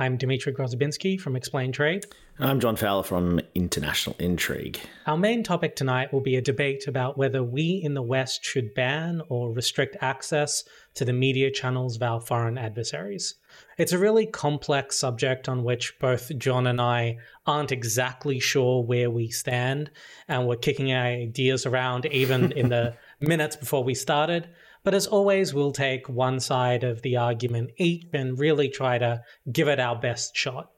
[0.00, 2.06] I'm Dmitry Grozoubinski from Explain Trade.
[2.38, 4.80] I'm John Fowler from International Intrigue.
[5.06, 8.72] Our main topic tonight will be a debate about whether we in the West should
[8.72, 13.34] ban or restrict access to the media channels of our foreign adversaries.
[13.76, 19.10] It's a really complex subject on which both John and I aren't exactly sure where
[19.10, 19.90] we stand,
[20.28, 24.48] and we're kicking ideas around even in the minutes before we started.
[24.82, 29.22] But as always, we'll take one side of the argument each and really try to
[29.52, 30.70] give it our best shot.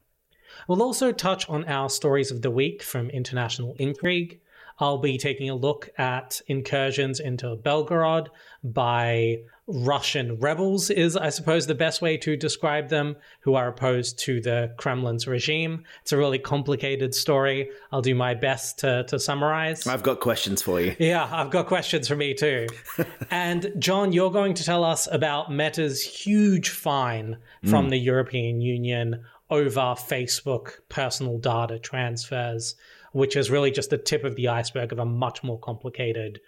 [0.68, 4.40] We'll also touch on our stories of the week from International Intrigue.
[4.78, 8.28] I'll be taking a look at incursions into Belgorod
[8.64, 9.38] by
[9.72, 14.40] Russian rebels, is I suppose the best way to describe them, who are opposed to
[14.40, 15.84] the Kremlin's regime.
[16.02, 17.70] It's a really complicated story.
[17.90, 19.86] I'll do my best to, to summarize.
[19.86, 20.94] I've got questions for you.
[20.98, 22.66] Yeah, I've got questions for me too.
[23.30, 27.90] and John, you're going to tell us about Meta's huge fine from mm.
[27.90, 32.74] the European Union over Facebook personal data transfers,
[33.12, 36.40] which is really just the tip of the iceberg of a much more complicated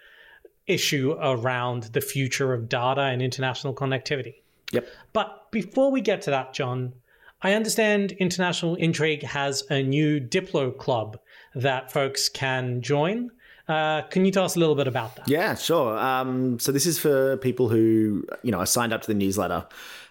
[0.67, 4.35] issue around the future of data and international connectivity.
[4.71, 4.87] Yep.
[5.13, 6.93] But before we get to that, John,
[7.41, 11.19] I understand International Intrigue has a new Diplo club
[11.53, 13.31] that folks can join.
[13.67, 15.27] Uh, can you tell us a little bit about that?
[15.27, 15.97] Yeah, sure.
[15.97, 19.65] Um, so this is for people who you know are signed up to the newsletter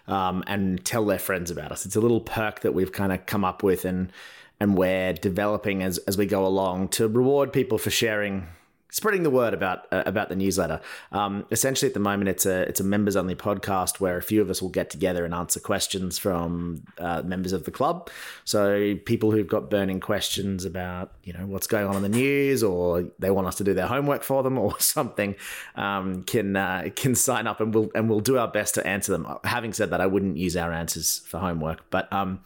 [0.07, 1.85] um, and tell their friends about us.
[1.85, 4.11] It's a little perk that we've kind of come up with and
[4.59, 8.47] and we're developing as as we go along to reward people for sharing
[8.95, 10.79] spreading the word about uh, about the newsletter.
[11.11, 14.41] Um, essentially, at the moment, it's a it's a members only podcast where a few
[14.41, 18.09] of us will get together and answer questions from uh, members of the club.
[18.45, 22.63] So people who've got burning questions about you know what's going on in the news,
[22.63, 25.35] or they want us to do their homework for them, or something,
[25.75, 29.11] um, can uh, can sign up and we'll and we'll do our best to answer
[29.11, 29.27] them.
[29.43, 32.39] Having said that, I wouldn't use our answers for homework, but um,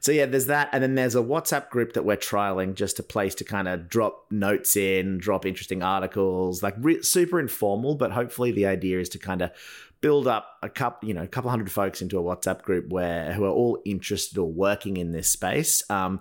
[0.00, 3.02] so yeah, there's that, and then there's a WhatsApp group that we're trialing, just a
[3.02, 7.94] place to kind of drop notes in, drop interesting articles, like re- super informal.
[7.94, 9.50] But hopefully, the idea is to kind of
[10.00, 13.32] build up a couple, you know, a couple hundred folks into a WhatsApp group where
[13.32, 15.82] who are all interested or working in this space.
[15.90, 16.20] Um,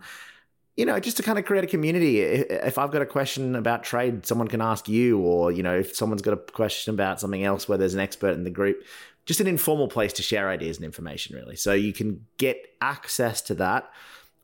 [0.76, 2.22] you know, just to kind of create a community.
[2.22, 5.96] If I've got a question about trade, someone can ask you, or you know, if
[5.96, 8.84] someone's got a question about something else where there's an expert in the group,
[9.28, 11.58] just an informal place to share ideas and information, really.
[11.58, 13.92] So you can get access to that.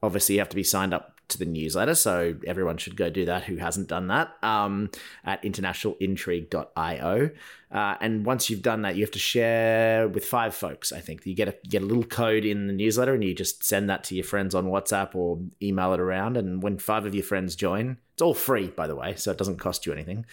[0.03, 3.23] Obviously, you have to be signed up to the newsletter, so everyone should go do
[3.25, 4.91] that who hasn't done that um,
[5.23, 7.29] at internationalintrigue.io.
[7.71, 10.91] Uh, and once you've done that, you have to share with five folks.
[10.91, 13.33] I think you get a you get a little code in the newsletter, and you
[13.33, 16.35] just send that to your friends on WhatsApp or email it around.
[16.35, 19.37] And when five of your friends join, it's all free, by the way, so it
[19.37, 20.25] doesn't cost you anything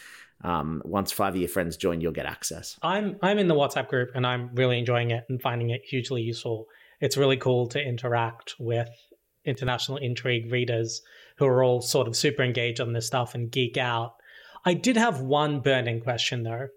[0.43, 2.79] um, once five of your friends join, you'll get access.
[2.83, 6.23] I'm I'm in the WhatsApp group and I'm really enjoying it and finding it hugely
[6.23, 6.67] useful.
[7.01, 8.89] It's really cool to interact with
[9.45, 11.03] international intrigue readers
[11.37, 14.15] who are all sort of super engaged on this stuff and geek out.
[14.65, 16.69] I did have one burning question though.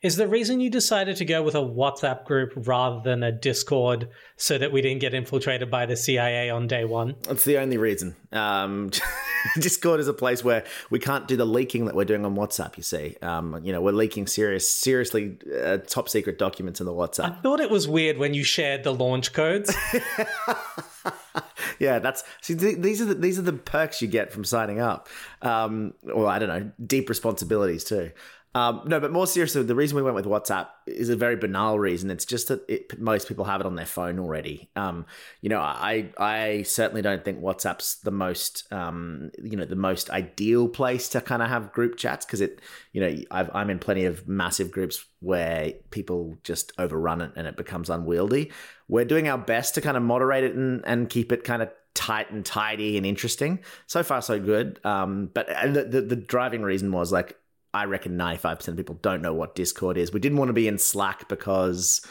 [0.00, 4.08] Is the reason you decided to go with a WhatsApp group rather than a Discord
[4.36, 7.16] so that we didn't get infiltrated by the CIA on day one?
[7.22, 8.14] That's the only reason.
[8.30, 8.90] Um,
[9.58, 12.76] Discord is a place where we can't do the leaking that we're doing on WhatsApp.
[12.76, 16.92] You see, um, you know, we're leaking serious, seriously uh, top secret documents in the
[16.92, 17.38] WhatsApp.
[17.38, 19.74] I thought it was weird when you shared the launch codes.
[21.78, 22.54] yeah, that's see.
[22.54, 25.08] Th- these are the, these are the perks you get from signing up.
[25.42, 28.12] Um, well, I don't know, deep responsibilities too.
[28.54, 31.78] Um, no, but more seriously, the reason we went with WhatsApp is a very banal
[31.78, 32.10] reason.
[32.10, 34.70] It's just that it, most people have it on their phone already.
[34.74, 35.06] Um,
[35.42, 40.10] you know, I I certainly don't think WhatsApp's the most um, you know the most
[40.10, 42.60] ideal place to kind of have group chats because it
[42.92, 47.46] you know i am in plenty of massive groups where people just overrun it and
[47.46, 48.50] it becomes unwieldy.
[48.88, 51.70] We're doing our best to kind of moderate it and, and keep it kind of
[51.94, 53.58] tight and tidy and interesting.
[53.86, 54.80] So far, so good.
[54.84, 57.36] Um, but the, the, the driving reason was like
[57.78, 60.12] I reckon 95% of people don't know what Discord is.
[60.12, 62.04] We didn't want to be in Slack because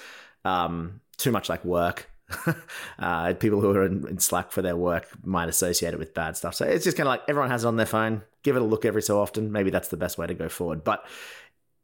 [0.46, 2.10] um, too much like work.
[3.00, 6.38] uh, people who are in, in, Slack for their work might associate it with bad
[6.38, 6.56] stuff.
[6.56, 8.22] So it's just kind of like everyone has it on their phone.
[8.44, 9.52] Give it a look every so often.
[9.52, 10.86] Maybe that's the best way to go forward.
[10.86, 11.06] But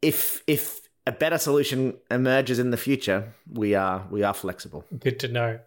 [0.01, 4.85] if if a better solution emerges in the future, we are we are flexible.
[4.97, 5.59] Good to know.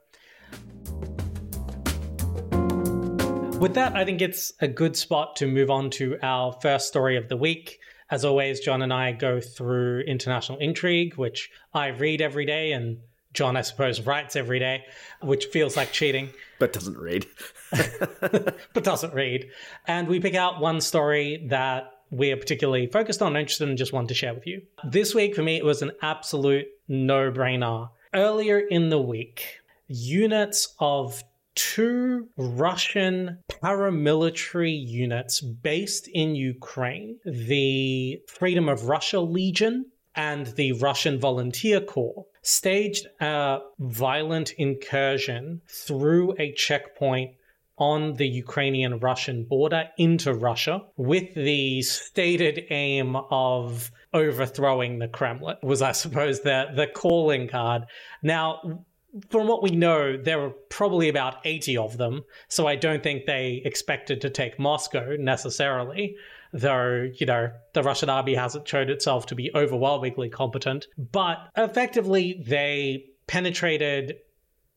[3.60, 7.16] With that, I think it's a good spot to move on to our first story
[7.16, 7.80] of the week.
[8.10, 12.98] As always, John and I go through International Intrigue, which I read every day, and
[13.32, 14.84] John, I suppose, writes every day,
[15.20, 16.30] which feels like cheating.
[16.58, 17.26] But doesn't read.
[17.70, 19.50] but doesn't read.
[19.86, 23.92] And we pick out one story that we are particularly focused on, interested, and just
[23.92, 24.62] want to share with you.
[24.84, 27.90] This week, for me, it was an absolute no brainer.
[28.14, 31.22] Earlier in the week, units of
[31.56, 41.18] two Russian paramilitary units based in Ukraine the Freedom of Russia Legion and the Russian
[41.18, 47.32] Volunteer Corps staged a violent incursion through a checkpoint
[47.78, 55.56] on the Ukrainian Russian border into Russia with the stated aim of overthrowing the Kremlin
[55.62, 57.82] was I suppose the the calling card.
[58.22, 58.84] Now
[59.30, 63.26] from what we know, there were probably about 80 of them, so I don't think
[63.26, 66.16] they expected to take Moscow necessarily,
[66.52, 70.86] though, you know, the Russian army hasn't shown itself to be overwhelmingly competent.
[70.96, 74.16] But effectively, they penetrated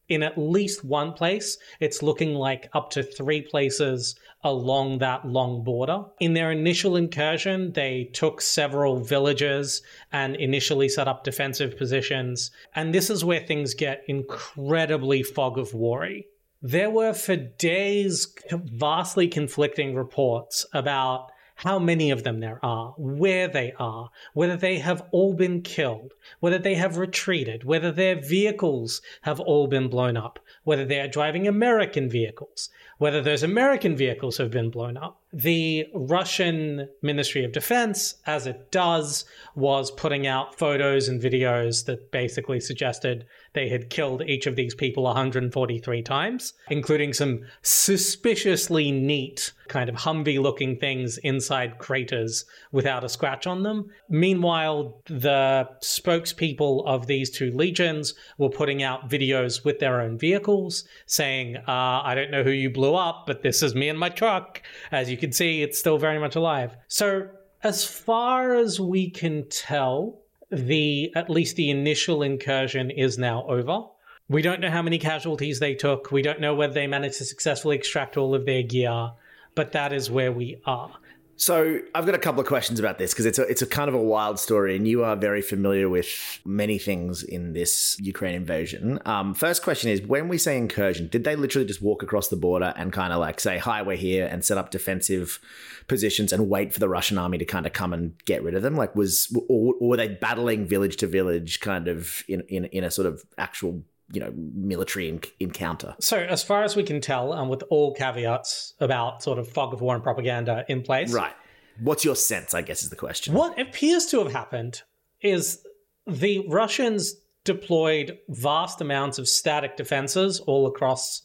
[0.10, 1.58] in at least one place.
[1.80, 6.06] It's looking like up to three places along that long border.
[6.20, 12.52] In their initial incursion, they took several villages and initially set up defensive positions.
[12.76, 16.28] And this is where things get incredibly fog of worry.
[16.62, 23.46] There were for days vastly conflicting reports about how many of them there are, where
[23.50, 29.02] they are, whether they have all been killed, whether they have retreated, whether their vehicles
[29.24, 34.38] have all been blown up, whether they are driving American vehicles, whether those American vehicles
[34.38, 35.22] have been blown up.
[35.34, 42.10] The Russian Ministry of Defense, as it does, was putting out photos and videos that
[42.10, 49.54] basically suggested they had killed each of these people 143 times, including some suspiciously neat,
[49.68, 53.90] kind of Humvee looking things inside craters without a scratch on them.
[54.10, 60.86] Meanwhile, the spokespeople of these two legions were putting out videos with their own vehicles
[61.06, 64.10] saying, uh, I don't know who you blew up, but this is me and my
[64.10, 64.62] truck.
[64.92, 66.75] As you can see, it's still very much alive.
[66.88, 67.30] So,
[67.62, 73.86] as far as we can tell, the at least the initial incursion is now over.
[74.28, 76.12] We don't know how many casualties they took.
[76.12, 79.12] We don't know whether they managed to successfully extract all of their gear,
[79.56, 80.99] but that is where we are.
[81.40, 83.88] So I've got a couple of questions about this because it's a it's a kind
[83.88, 88.36] of a wild story, and you are very familiar with many things in this Ukraine
[88.36, 89.00] invasion.
[89.06, 92.36] Um, first question is: When we say incursion, did they literally just walk across the
[92.36, 95.40] border and kind of like say, "Hi, we're here," and set up defensive
[95.88, 98.62] positions and wait for the Russian army to kind of come and get rid of
[98.62, 98.76] them?
[98.76, 102.84] Like, was or, or were they battling village to village, kind of in in, in
[102.84, 105.96] a sort of actual you know military encounter.
[106.00, 109.48] So, as far as we can tell, and um, with all caveats about sort of
[109.48, 111.34] fog of war and propaganda in place, right?
[111.82, 112.54] What's your sense?
[112.54, 113.34] I guess is the question.
[113.34, 114.82] What appears to have happened
[115.22, 115.66] is
[116.08, 121.24] the Russians deployed vast amounts of static defenses all across,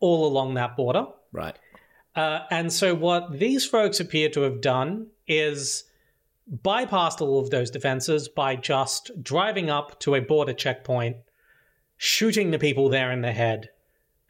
[0.00, 1.58] all along that border, right?
[2.16, 5.84] Uh, and so, what these folks appear to have done is
[6.62, 11.16] bypassed all of those defenses by just driving up to a border checkpoint
[11.96, 13.70] shooting the people there in the head,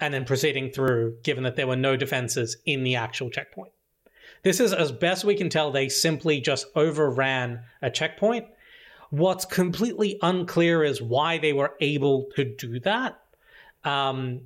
[0.00, 3.72] and then proceeding through, given that there were no defenses in the actual checkpoint.
[4.42, 8.46] This is, as best we can tell, they simply just overran a checkpoint.
[9.10, 13.20] What's completely unclear is why they were able to do that.
[13.84, 14.42] Um,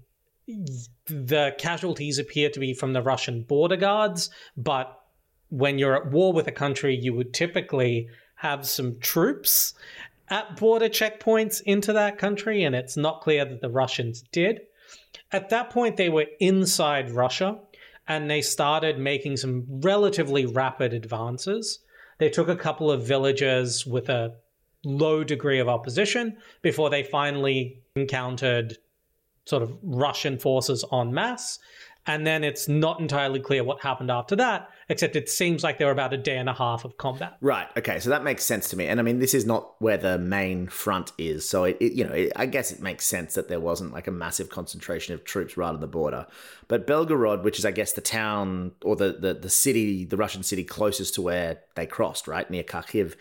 [1.07, 5.01] the casualties appear to be from the Russian border guards, but
[5.49, 9.75] when you're at war with a country, you would typically have some troops
[10.31, 14.61] at border checkpoints into that country, and it's not clear that the Russians did.
[15.33, 17.59] At that point, they were inside Russia
[18.07, 21.81] and they started making some relatively rapid advances.
[22.19, 24.35] They took a couple of villages with a
[24.85, 28.79] low degree of opposition before they finally encountered
[29.45, 31.59] sort of Russian forces en masse
[32.07, 35.89] and then it's not entirely clear what happened after that, except it seems like there
[35.89, 37.37] were about a day and a half of combat.
[37.43, 37.69] Right.
[37.77, 38.01] Okay.
[38.01, 38.87] So that makes sense to me.
[38.87, 41.47] And I mean, this is not where the main front is.
[41.47, 44.07] So it, it you know, it, I guess it makes sense that there wasn't like
[44.07, 46.27] a massive concentration of troops right on the border.
[46.67, 50.43] But Belgorod, which is, I guess, the town or the, the, the city, the Russian
[50.43, 53.17] city closest to where they crossed, right near Kharkiv.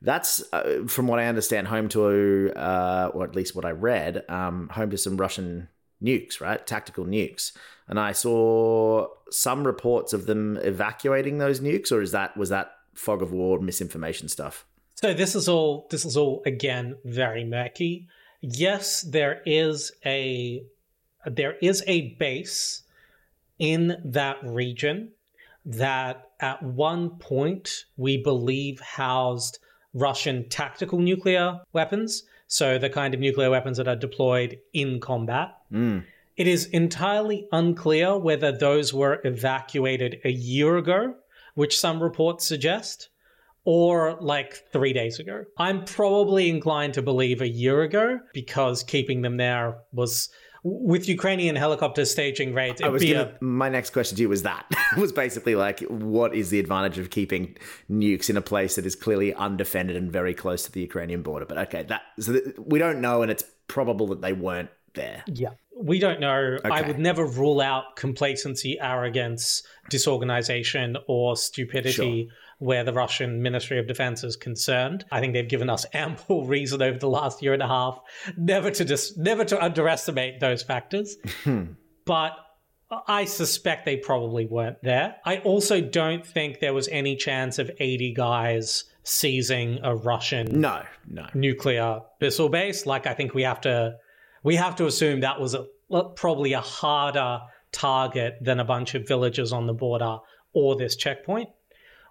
[0.00, 4.22] That's, uh, from what I understand, home to, uh, or at least what I read,
[4.28, 5.68] um, home to some Russian
[6.02, 6.66] nukes, right?
[6.66, 7.52] Tactical nukes.
[7.86, 12.72] And I saw some reports of them evacuating those nukes, or is that was that
[12.94, 14.66] fog of war misinformation stuff?
[14.96, 18.08] So this is all this is all again very murky.
[18.40, 20.62] Yes, there is a
[21.26, 22.82] there is a base
[23.58, 25.12] in that region
[25.64, 29.58] that at one point we believe housed
[29.94, 35.57] Russian tactical nuclear weapons so the kind of nuclear weapons that are deployed in combat.
[35.72, 36.04] Mm.
[36.36, 41.14] It is entirely unclear whether those were evacuated a year ago,
[41.54, 43.08] which some reports suggest,
[43.64, 45.44] or like three days ago.
[45.58, 50.30] I'm probably inclined to believe a year ago because keeping them there was
[50.62, 52.80] with Ukrainian helicopters staging raids.
[52.80, 56.34] I was gonna, a, my next question to you was that was basically like, what
[56.34, 57.56] is the advantage of keeping
[57.90, 61.46] nukes in a place that is clearly undefended and very close to the Ukrainian border?
[61.46, 65.22] But okay, that so that, we don't know, and it's probable that they weren't there.
[65.26, 65.50] yeah.
[65.80, 66.58] We don't know.
[66.64, 72.28] I would never rule out complacency, arrogance, disorganization, or stupidity
[72.58, 75.04] where the Russian Ministry of Defense is concerned.
[75.12, 78.00] I think they've given us ample reason over the last year and a half
[78.36, 81.16] never to dis- never to underestimate those factors.
[81.44, 81.64] Hmm.
[82.04, 82.32] but
[83.06, 85.16] I suspect they probably weren't there.
[85.24, 90.82] I also don't think there was any chance of 80 guys seizing a Russian No,
[91.06, 91.26] no.
[91.34, 92.84] nuclear missile base.
[92.86, 93.96] Like I think we have to
[94.42, 95.66] we have to assume that was a,
[96.14, 97.40] probably a harder
[97.72, 100.18] target than a bunch of villages on the border
[100.52, 101.48] or this checkpoint.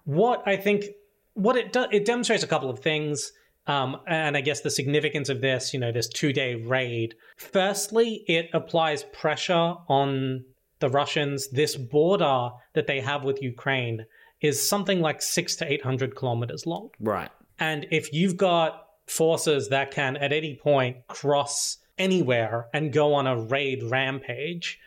[0.04, 0.86] What I think
[1.34, 3.32] what it does it demonstrates a couple of things.
[3.66, 7.14] Um, and I guess the significance of this, you know, this two day raid.
[7.36, 10.44] Firstly, it applies pressure on
[10.78, 11.48] the Russians.
[11.48, 14.06] This border that they have with Ukraine
[14.40, 16.90] is something like six to 800 kilometers long.
[16.98, 17.30] Right.
[17.58, 23.26] And if you've got forces that can at any point cross anywhere and go on
[23.26, 24.78] a raid rampage,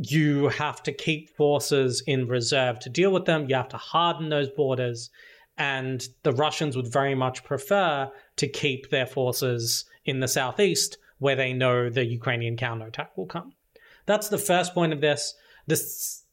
[0.00, 3.48] you have to keep forces in reserve to deal with them.
[3.48, 5.10] You have to harden those borders.
[5.56, 11.36] And the Russians would very much prefer to keep their forces in the southeast where
[11.36, 13.54] they know the Ukrainian counterattack will come.
[14.06, 15.34] That's the first point of this.
[15.66, 15.76] The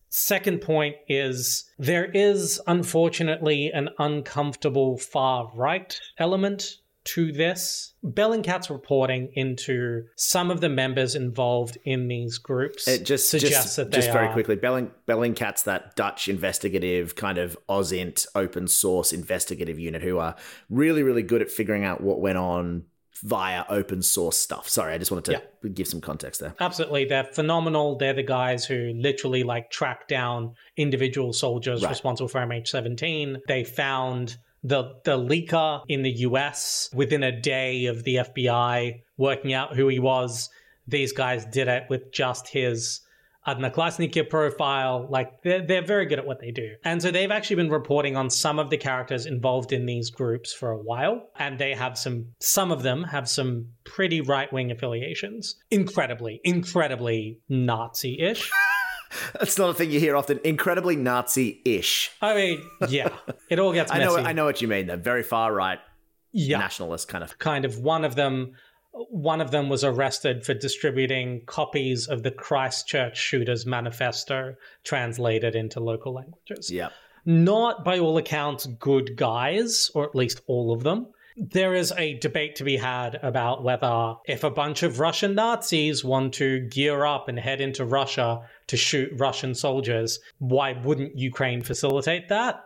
[0.09, 7.93] second point is there is unfortunately an uncomfortable far right element to this.
[8.03, 13.75] Bellingcat's reporting into some of the members involved in these groups It just suggests just,
[13.77, 14.55] that they just very are- quickly.
[14.55, 20.35] Belling, Bellingcat's that Dutch investigative kind of OSINT open source investigative unit who are
[20.69, 22.83] really really good at figuring out what went on
[23.23, 24.67] via open source stuff.
[24.67, 26.53] Sorry, I just wanted to give some context there.
[26.59, 27.05] Absolutely.
[27.05, 27.97] They're phenomenal.
[27.97, 31.89] They're the guys who literally like track down individual soldiers Right.
[31.91, 33.37] responsible for MH17.
[33.47, 34.35] They found
[34.65, 39.87] the the leaker in the US within a day of the FBI working out who
[39.87, 40.49] he was.
[40.87, 43.01] These guys did it with just his
[43.47, 45.07] Odnoklassniki profile.
[45.09, 46.75] Like they're, they're very good at what they do.
[46.83, 50.51] And so they've actually been reporting on some of the characters involved in these groups
[50.51, 51.29] for a while.
[51.37, 55.55] And they have some, some of them have some pretty right wing affiliations.
[55.69, 58.51] Incredibly, incredibly Nazi ish.
[59.39, 60.39] That's not a thing you hear often.
[60.43, 62.11] Incredibly Nazi-ish.
[62.21, 63.09] I mean, yeah,
[63.49, 64.15] it all gets I messy.
[64.15, 64.87] know I know what you mean.
[64.87, 64.97] though.
[64.97, 65.79] very far right
[66.31, 66.57] Yeah.
[66.59, 67.37] nationalist kind of.
[67.39, 68.53] kind of one of them
[69.09, 74.55] one of them was arrested for distributing copies of the Christchurch shooters manifesto
[74.85, 76.71] translated into local languages.
[76.71, 76.89] Yeah.
[77.25, 81.07] Not by all accounts good guys, or at least all of them.
[81.35, 86.01] There is a debate to be had about whether if a bunch of Russian Nazis
[86.05, 91.61] want to gear up and head into Russia to shoot Russian soldiers, why wouldn't Ukraine
[91.61, 92.64] facilitate that?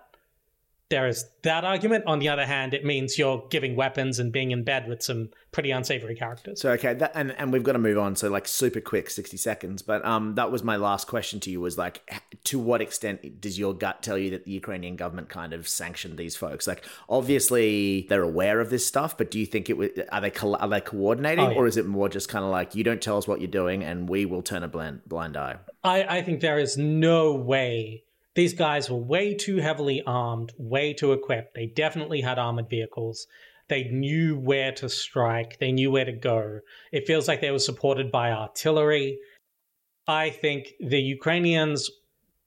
[0.90, 2.06] There is that argument.
[2.08, 5.30] On the other hand, it means you're giving weapons and being in bed with some
[5.52, 6.62] pretty unsavory characters.
[6.62, 8.16] So okay, that, and and we've got to move on.
[8.16, 9.84] So like super quick, sixty seconds.
[9.84, 11.62] But um, that was my last question to you.
[11.62, 12.02] Was like,
[12.46, 16.18] to what extent does your gut tell you that the Ukrainian government kind of sanctioned
[16.18, 16.66] these folks?
[16.66, 20.32] Like, obviously they're aware of this stuff, but do you think it was are they
[20.42, 21.58] are they coordinating, Oh, yeah.
[21.58, 23.84] or is it more just kind of like you don't tell us what you're doing
[23.84, 25.58] and we will turn a blind blind eye?
[25.84, 28.06] I, I think there is no way.
[28.36, 31.56] These guys were way too heavily armed, way too equipped.
[31.56, 33.28] They definitely had armored vehicles.
[33.68, 36.60] They knew where to strike, they knew where to go.
[36.92, 39.20] It feels like they were supported by artillery.
[40.08, 41.90] I think the Ukrainians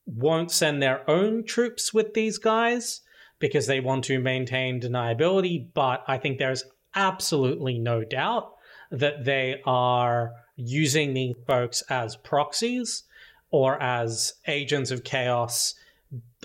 [0.04, 3.02] won't send their own troops with these guys
[3.38, 8.52] because they want to maintain deniability, but I think there's absolutely no doubt
[8.90, 13.04] that they are using these folks as proxies
[13.52, 15.74] or as agents of chaos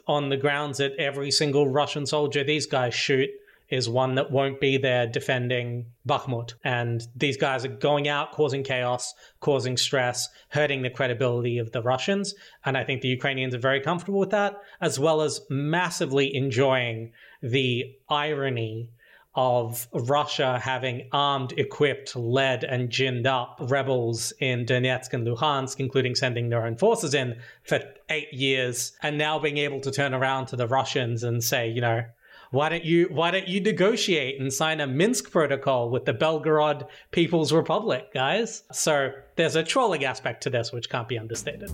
[0.08, 3.30] on the grounds that every single Russian soldier these guys shoot
[3.70, 6.54] is one that won't be there defending Bakhmut.
[6.64, 11.82] And these guys are going out, causing chaos, causing stress, hurting the credibility of the
[11.82, 12.34] Russians.
[12.64, 17.12] And I think the Ukrainians are very comfortable with that, as well as massively enjoying
[17.42, 18.90] the irony
[19.38, 26.16] of Russia having armed, equipped, led, and ginned up rebels in Donetsk and Luhansk, including
[26.16, 27.80] sending their own forces in for
[28.10, 31.82] eight years, and now being able to turn around to the Russians and say, you
[31.82, 32.04] know,
[32.50, 36.88] why don't you why don't you negotiate and sign a Minsk protocol with the Belgorod
[37.12, 38.64] People's Republic, guys?
[38.72, 41.70] So there's a trolling aspect to this which can't be understated.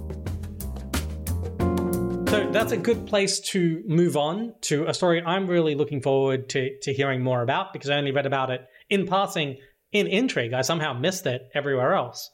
[2.33, 6.49] So that's a good place to move on to a story I'm really looking forward
[6.49, 9.57] to, to hearing more about because I only read about it in passing
[9.91, 10.51] in Intrigue.
[10.51, 12.31] I somehow missed it everywhere else.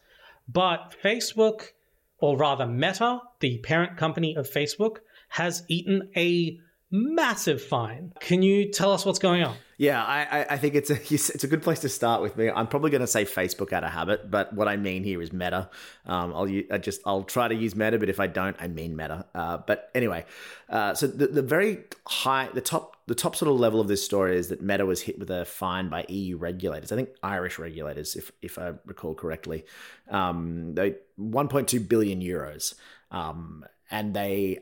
[0.47, 1.71] But Facebook,
[2.17, 6.57] or rather Meta, the parent company of Facebook, has eaten a
[6.91, 8.13] massive fine.
[8.19, 9.55] Can you tell us what's going on?
[9.79, 12.49] Yeah, I, I think it's a it's a good place to start with me.
[12.49, 15.31] I'm probably going to say Facebook out of habit, but what I mean here is
[15.31, 15.69] Meta.
[16.05, 18.97] Um, I'll I just I'll try to use Meta, but if I don't, I mean
[18.97, 19.25] Meta.
[19.33, 20.25] Uh, but anyway,
[20.67, 24.03] uh, so the, the very high, the top the top sort of level of this
[24.03, 26.91] story is that Meta was hit with a fine by EU regulators.
[26.91, 29.63] I think Irish regulators, if if I recall correctly.
[30.09, 32.73] Um, they 1.2 billion euros,
[33.11, 34.59] um, and they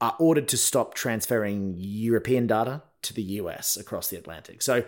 [0.00, 4.62] are ordered to stop transferring European data to the US across the Atlantic.
[4.62, 4.84] So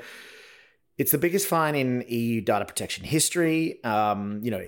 [0.99, 3.83] it's the biggest fine in EU data protection history.
[3.85, 4.63] Um, you know,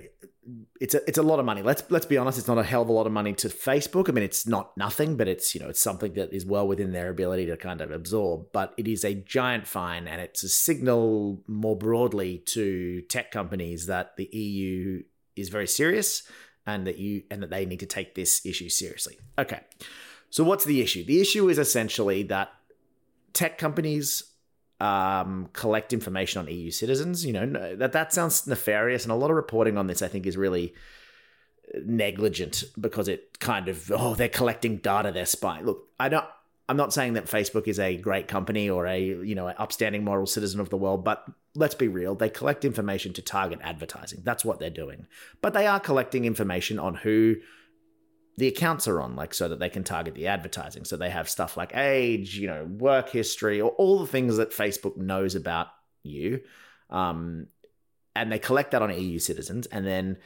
[0.79, 1.61] it's a it's a lot of money.
[1.61, 4.09] Let's let's be honest, it's not a hell of a lot of money to Facebook.
[4.09, 6.93] I mean, it's not nothing, but it's you know it's something that is well within
[6.93, 8.47] their ability to kind of absorb.
[8.51, 13.85] But it is a giant fine, and it's a signal more broadly to tech companies
[13.85, 15.03] that the EU
[15.35, 16.23] is very serious
[16.65, 19.17] and that you and that they need to take this issue seriously.
[19.37, 19.61] Okay.
[20.31, 21.03] So what's the issue?
[21.03, 22.51] The issue is essentially that
[23.33, 24.23] tech companies
[24.79, 27.23] um, collect information on EU citizens.
[27.23, 30.25] You know that that sounds nefarious, and a lot of reporting on this, I think,
[30.25, 30.73] is really
[31.85, 35.65] negligent because it kind of oh they're collecting data, they're spying.
[35.65, 36.25] Look, I don't.
[36.69, 40.03] I'm not saying that Facebook is a great company or a you know an upstanding
[40.03, 42.15] moral citizen of the world, but let's be real.
[42.15, 44.21] They collect information to target advertising.
[44.23, 45.07] That's what they're doing.
[45.41, 47.35] But they are collecting information on who
[48.41, 50.83] the accounts are on, like so that they can target the advertising.
[50.83, 54.49] So they have stuff like age, you know, work history, or all the things that
[54.49, 55.67] Facebook knows about
[56.01, 56.41] you.
[56.89, 57.45] Um,
[58.15, 59.67] and they collect that on EU citizens.
[59.67, 60.17] And then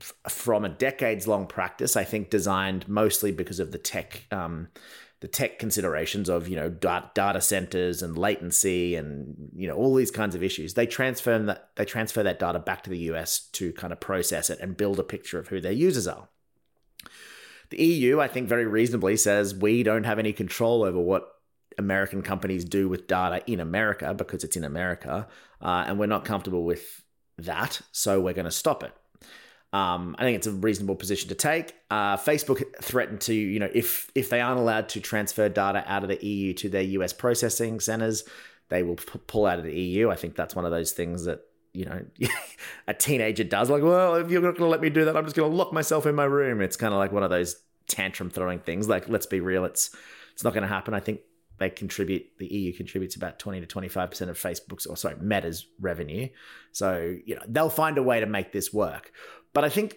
[0.00, 4.68] f- from a decades long practice, I think designed mostly because of the tech, um,
[5.18, 10.12] the tech considerations of, you know, data centers and latency and, you know, all these
[10.12, 13.72] kinds of issues, they transfer that, they transfer that data back to the US to
[13.72, 16.28] kind of process it and build a picture of who their users are.
[17.70, 21.28] The EU, I think, very reasonably says we don't have any control over what
[21.78, 25.28] American companies do with data in America because it's in America,
[25.62, 27.02] uh, and we're not comfortable with
[27.38, 28.92] that, so we're going to stop it.
[29.72, 31.74] Um, I think it's a reasonable position to take.
[31.90, 36.02] Uh, Facebook threatened to, you know, if if they aren't allowed to transfer data out
[36.02, 38.24] of the EU to their US processing centers,
[38.68, 40.10] they will p- pull out of the EU.
[40.10, 42.04] I think that's one of those things that you know
[42.88, 43.70] a teenager does.
[43.70, 45.56] Like, well, if you're not going to let me do that, I'm just going to
[45.56, 46.60] lock myself in my room.
[46.60, 47.56] It's kind of like one of those
[47.88, 48.88] tantrum throwing things.
[48.88, 49.94] Like, let's be real, it's
[50.32, 50.94] it's not going to happen.
[50.94, 51.20] I think
[51.58, 56.28] they contribute the EU contributes about 20 to 25% of Facebook's or sorry, Meta's revenue.
[56.72, 59.12] So, you know, they'll find a way to make this work.
[59.52, 59.96] But I think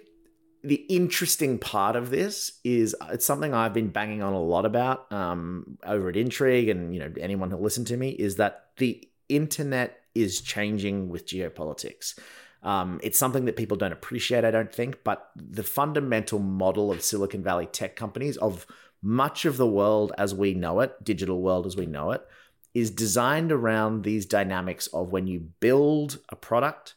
[0.63, 5.11] the interesting part of this is it's something I've been banging on a lot about
[5.11, 9.07] um, over at Intrigue and you know anyone who listen to me is that the
[9.27, 12.17] internet is changing with geopolitics.
[12.61, 17.03] Um, it's something that people don't appreciate, I don't think, but the fundamental model of
[17.03, 18.65] Silicon Valley tech companies, of
[19.01, 22.25] much of the world as we know it, digital world as we know it,
[22.73, 26.95] is designed around these dynamics of when you build a product,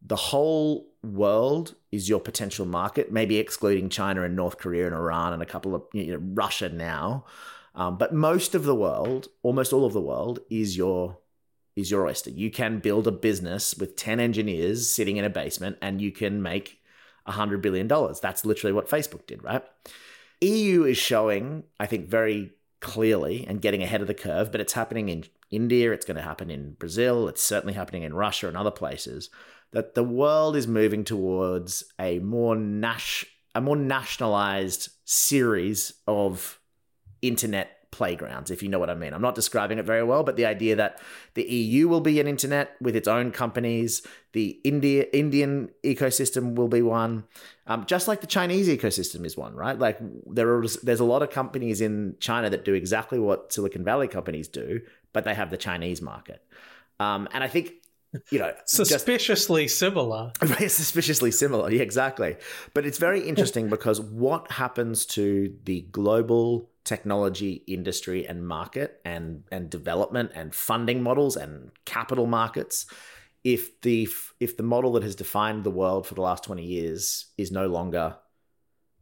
[0.00, 5.32] the whole world is your potential market, maybe excluding China and North Korea and Iran
[5.32, 7.24] and a couple of you know, Russia now.
[7.74, 11.18] Um, but most of the world, almost all of the world, is your
[11.76, 12.30] is your oyster.
[12.30, 16.42] You can build a business with 10 engineers sitting in a basement and you can
[16.42, 16.80] make
[17.26, 17.88] $100 billion.
[17.88, 19.62] That's literally what Facebook did, right?
[20.40, 24.74] EU is showing, I think, very clearly and getting ahead of the curve, but it's
[24.74, 28.56] happening in India, it's going to happen in Brazil, it's certainly happening in Russia and
[28.56, 29.30] other places,
[29.72, 33.24] that the world is moving towards a more nash
[33.56, 36.58] a more nationalized series of
[37.22, 39.14] internet playgrounds, if you know what I mean.
[39.14, 41.00] I'm not describing it very well, but the idea that
[41.34, 44.02] the EU will be an internet with its own companies,
[44.32, 47.22] the India Indian ecosystem will be one,
[47.68, 49.78] um, just like the Chinese ecosystem is one, right?
[49.78, 53.84] Like there are there's a lot of companies in China that do exactly what Silicon
[53.84, 54.80] Valley companies do,
[55.12, 56.44] but they have the Chinese market.
[56.98, 57.74] Um, and I think
[58.30, 60.30] you know suspiciously just, similar
[60.68, 62.36] suspiciously similar yeah, exactly
[62.72, 69.44] but it's very interesting because what happens to the global technology industry and market and
[69.50, 72.86] and development and funding models and capital markets
[73.42, 74.08] if the
[74.40, 77.66] if the model that has defined the world for the last 20 years is no
[77.66, 78.16] longer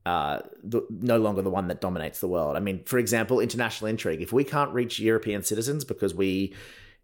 [0.04, 2.56] uh, the, no longer the one that dominates the world.
[2.56, 4.20] I mean, for example, international intrigue.
[4.20, 6.54] If we can't reach European citizens because we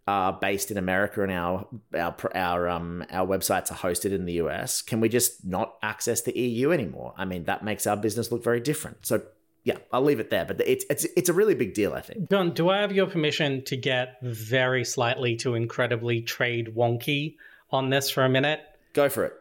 [0.09, 4.35] are based in America and our our our um our websites are hosted in the
[4.35, 7.15] US, can we just not access the EU anymore?
[7.17, 9.07] I mean, that makes our business look very different.
[9.07, 9.23] So
[9.65, 10.45] yeah, I'll leave it there.
[10.45, 12.31] But it's it's it's a really big deal, I think.
[12.31, 17.37] John, do I have your permission to get very slightly to incredibly trade wonky
[17.71, 18.61] on this for a minute?
[18.95, 19.35] Go for it.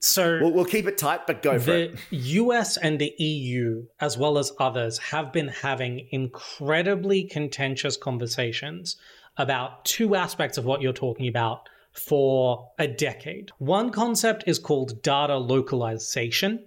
[0.00, 1.98] So we'll, we'll keep it tight, but go for the it.
[2.10, 8.96] The US and the EU, as well as others, have been having incredibly contentious conversations
[9.38, 13.50] about two aspects of what you're talking about for a decade.
[13.58, 16.66] One concept is called data localization,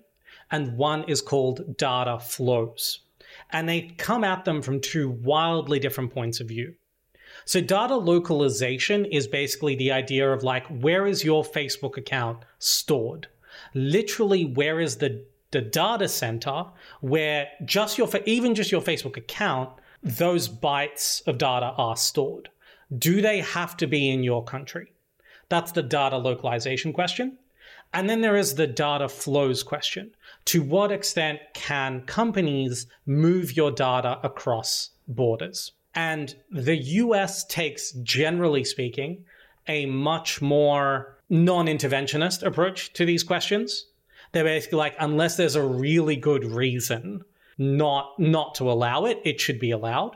[0.51, 2.99] and one is called data flows.
[3.51, 6.75] And they come at them from two wildly different points of view.
[7.45, 13.27] So, data localization is basically the idea of like, where is your Facebook account stored?
[13.73, 16.65] Literally, where is the, the data center
[17.01, 19.69] where just your, even just your Facebook account,
[20.03, 22.49] those bytes of data are stored?
[22.97, 24.91] Do they have to be in your country?
[25.49, 27.37] That's the data localization question.
[27.93, 30.15] And then there is the data flows question.
[30.47, 35.73] To what extent can companies move your data across borders?
[35.93, 39.25] And the US takes, generally speaking,
[39.67, 43.87] a much more non interventionist approach to these questions.
[44.31, 47.25] They're basically like, unless there's a really good reason
[47.57, 50.15] not, not to allow it, it should be allowed.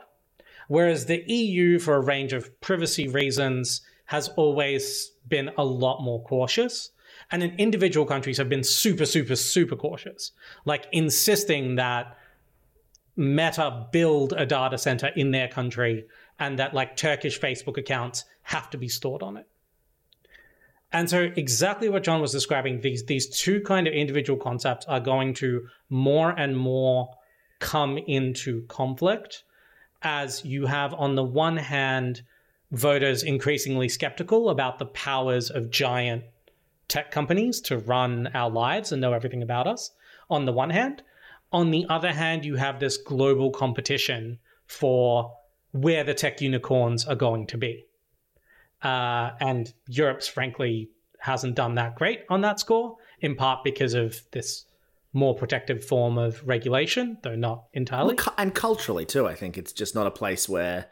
[0.70, 6.24] Whereas the EU, for a range of privacy reasons, has always been a lot more
[6.24, 6.92] cautious.
[7.32, 10.32] And then individual countries have been super, super, super cautious,
[10.66, 12.18] like insisting that
[13.16, 16.06] Meta build a data center in their country
[16.40, 19.48] and that like Turkish Facebook accounts have to be stored on it.
[20.94, 25.00] And so exactly what John was describing, these these two kind of individual concepts are
[25.00, 27.10] going to more and more
[27.60, 29.44] come into conflict
[30.02, 32.24] as you have on the one hand
[32.72, 36.24] voters increasingly skeptical about the powers of giant
[36.92, 39.92] tech companies to run our lives and know everything about us
[40.30, 41.04] on the one hand
[41.52, 45.36] on the other hand, you have this global competition for
[45.72, 47.86] where the tech unicorns are going to be.
[48.82, 54.22] Uh, and Europe's frankly hasn't done that great on that score, in part because of
[54.32, 54.66] this
[55.14, 58.18] more protective form of regulation, though not entirely.
[58.38, 60.88] And culturally too, I think it's just not a place where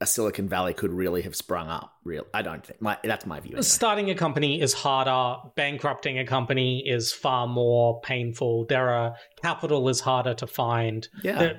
[0.00, 1.94] a Silicon Valley could really have sprung up.
[2.04, 2.80] Real, I don't think.
[2.80, 3.50] My, that's my view.
[3.50, 3.62] Anyway.
[3.62, 5.40] Starting a company is harder.
[5.56, 8.64] Bankrupting a company is far more painful.
[8.64, 11.06] There are capital is harder to find.
[11.22, 11.38] Yeah.
[11.38, 11.56] The,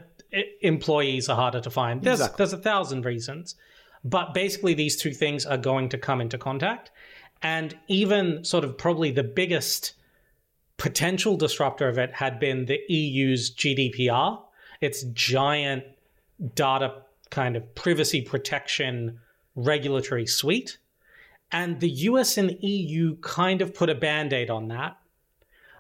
[0.62, 2.02] employees are harder to find.
[2.02, 2.38] There's Exactly.
[2.38, 3.56] there's a thousand reasons,
[4.04, 6.90] but basically these two things are going to come into contact,
[7.42, 9.94] and even sort of probably the biggest
[10.78, 14.42] potential disruptor of it had been the EU's GDPR.
[14.80, 15.84] Its giant
[16.56, 16.94] data
[17.32, 19.20] kind of privacy protection
[19.56, 20.78] regulatory suite.
[21.52, 24.98] And the US and EU kind of put a band aid on that,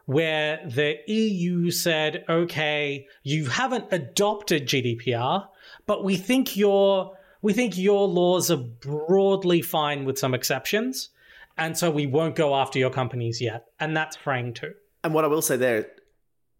[0.05, 5.47] where the EU said, okay, you haven't adopted GDPR,
[5.85, 11.09] but we think your we think your laws are broadly fine with some exceptions.
[11.57, 13.65] And so we won't go after your companies yet.
[13.79, 14.73] And that's fraying too.
[15.03, 15.87] And what I will say there,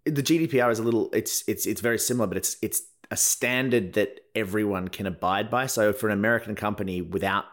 [0.05, 1.09] the GDPR is a little.
[1.13, 5.67] It's it's it's very similar, but it's it's a standard that everyone can abide by.
[5.67, 7.45] So for an American company, without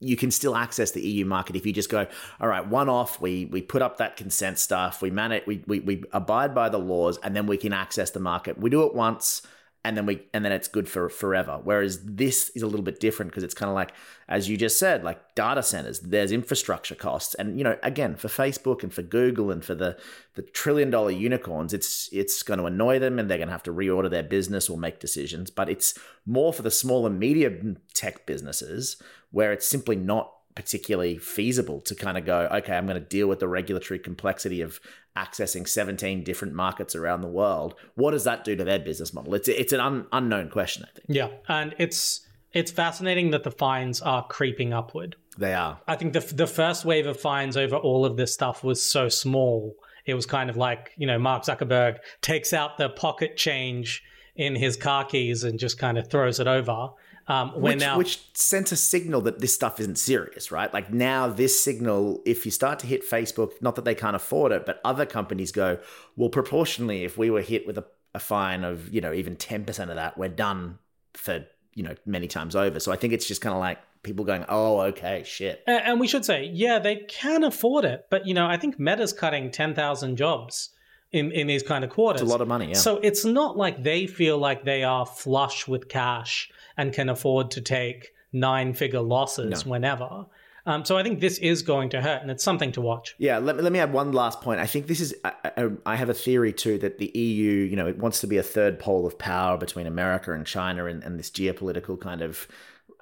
[0.00, 2.06] you can still access the EU market if you just go,
[2.40, 5.62] all right, one off, we we put up that consent stuff, we man it, we,
[5.66, 8.58] we we abide by the laws, and then we can access the market.
[8.58, 9.42] We do it once,
[9.84, 11.60] and then we and then it's good for forever.
[11.62, 13.92] Whereas this is a little bit different because it's kind of like,
[14.28, 16.00] as you just said, like data centers.
[16.00, 19.98] There's infrastructure costs, and you know, again, for Facebook and for Google and for the
[20.34, 23.62] the trillion dollar unicorns, it's it's going to annoy them, and they're going to have
[23.64, 25.50] to reorder their business or make decisions.
[25.50, 28.96] But it's more for the small and medium tech businesses
[29.30, 33.26] where it's simply not particularly feasible to kind of go, okay, I'm going to deal
[33.26, 34.80] with the regulatory complexity of
[35.16, 37.74] accessing 17 different markets around the world.
[37.94, 39.34] What does that do to their business model?
[39.34, 41.06] It's it's an un, unknown question, I think.
[41.08, 45.16] Yeah, and it's it's fascinating that the fines are creeping upward.
[45.36, 45.80] They are.
[45.86, 49.08] I think the the first wave of fines over all of this stuff was so
[49.08, 49.74] small.
[50.06, 54.02] It was kind of like you know Mark Zuckerberg takes out the pocket change
[54.36, 56.90] in his car keys and just kind of throws it over.
[57.26, 60.72] Um, when which, now, which sends a signal that this stuff isn't serious, right?
[60.72, 64.52] Like now, this signal, if you start to hit Facebook, not that they can't afford
[64.52, 65.78] it, but other companies go,
[66.16, 67.84] well, proportionally, if we were hit with a,
[68.14, 70.78] a fine of, you know, even 10% of that, we're done
[71.14, 72.78] for, you know, many times over.
[72.78, 75.62] So I think it's just kind of like people going, oh, okay, shit.
[75.66, 79.14] And we should say, yeah, they can afford it, but you know, I think Meta's
[79.14, 80.73] cutting ten thousand jobs
[81.14, 82.20] in in these kind of quarters.
[82.20, 82.74] It's a lot of money, yeah.
[82.74, 87.52] So it's not like they feel like they are flush with cash and can afford
[87.52, 90.26] to take nine figure losses whenever.
[90.66, 93.14] Um, so I think this is going to hurt, and it's something to watch.
[93.18, 94.60] Yeah, let me, let me add one last point.
[94.60, 97.76] I think this is, I, I, I have a theory too that the EU, you
[97.76, 101.04] know, it wants to be a third pole of power between America and China and,
[101.04, 102.48] and this geopolitical kind of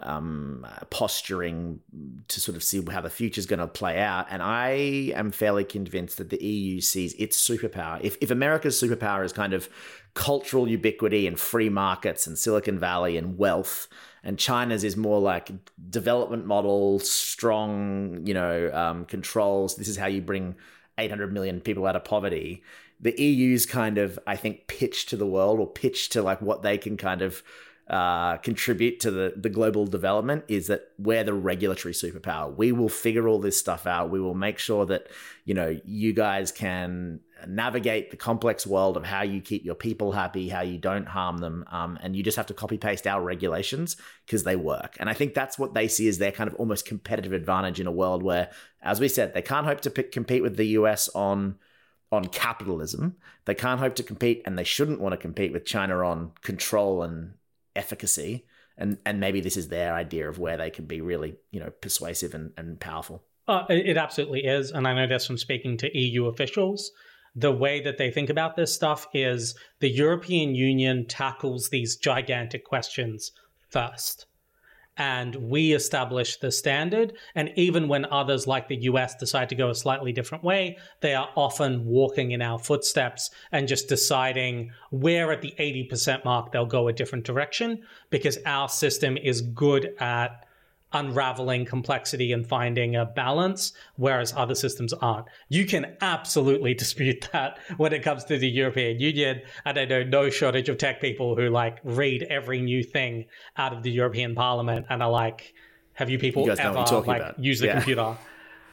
[0.02, 1.80] um, posturing
[2.28, 4.26] to sort of see how the future is going to play out.
[4.30, 8.00] And I am fairly convinced that the EU sees its superpower.
[8.02, 9.68] If, if America's superpower is kind of
[10.14, 13.88] cultural ubiquity and free markets and Silicon Valley and wealth,
[14.24, 15.50] and China's is more like
[15.90, 19.76] development model, strong, you know, um, controls.
[19.76, 20.54] This is how you bring
[20.98, 22.62] 800 million people out of poverty.
[23.00, 26.62] The EU's kind of, I think, pitch to the world or pitch to like what
[26.62, 27.42] they can kind of
[27.92, 32.56] uh, contribute to the, the global development is that we're the regulatory superpower.
[32.56, 34.08] We will figure all this stuff out.
[34.08, 35.08] We will make sure that,
[35.44, 40.12] you know, you guys can navigate the complex world of how you keep your people
[40.12, 41.66] happy, how you don't harm them.
[41.70, 44.96] Um, and you just have to copy paste our regulations because they work.
[44.98, 47.86] And I think that's what they see as their kind of almost competitive advantage in
[47.86, 48.48] a world where,
[48.80, 51.56] as we said, they can't hope to p- compete with the US on
[52.10, 53.16] on capitalism.
[53.44, 57.02] They can't hope to compete, and they shouldn't want to compete with China on control
[57.02, 57.32] and
[57.76, 58.44] efficacy.
[58.78, 61.70] And and maybe this is their idea of where they can be really, you know,
[61.70, 63.22] persuasive and, and powerful.
[63.48, 64.70] Uh, it absolutely is.
[64.70, 66.90] And I know this from speaking to EU officials.
[67.34, 72.64] The way that they think about this stuff is the European Union tackles these gigantic
[72.64, 73.32] questions
[73.70, 74.26] first
[74.96, 77.14] and we establish the standard.
[77.34, 81.14] And even when others like the US decide to go a slightly different way, they
[81.14, 86.66] are often walking in our footsteps and just deciding where at the 80% mark they'll
[86.66, 90.46] go a different direction because our system is good at
[90.92, 95.26] unraveling complexity and finding a balance, whereas other systems aren't.
[95.48, 99.42] You can absolutely dispute that when it comes to the European Union.
[99.64, 103.26] And I know no shortage of tech people who like read every new thing
[103.56, 105.54] out of the European Parliament and are like,
[105.94, 107.38] have you people you ever like about.
[107.38, 107.74] use the yeah.
[107.74, 108.16] computer?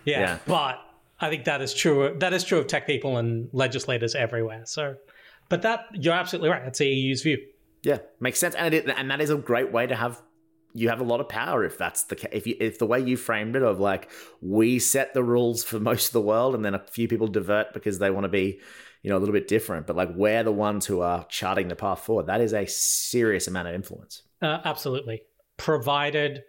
[0.06, 0.20] Yeah.
[0.22, 0.38] yeah.
[0.48, 0.80] But
[1.20, 2.16] I think that is true.
[2.20, 4.62] That is true of tech people and legislators everywhere.
[4.66, 4.96] So,
[5.50, 6.64] but that you're absolutely right.
[6.64, 7.38] That's the EU's view.
[7.84, 10.22] Yeah, makes sense, and it, and that is a great way to have
[10.74, 13.18] you have a lot of power if that's the if you, if the way you
[13.18, 14.10] framed it of like
[14.42, 17.74] we set the rules for most of the world and then a few people divert
[17.74, 18.60] because they want to be
[19.02, 21.76] you know a little bit different but like we're the ones who are charting the
[21.76, 22.28] path forward.
[22.28, 24.24] That is a serious amount of influence.
[24.42, 25.24] Uh, absolutely.
[25.58, 26.44] Provided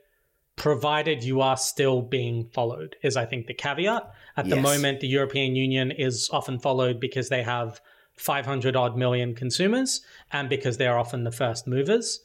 [0.57, 4.13] provided you are still being followed is i think the caveat.
[4.37, 4.55] At yes.
[4.55, 7.81] the moment the european union is often followed because they have
[8.17, 12.21] 500 odd million consumers and because they're often the first movers.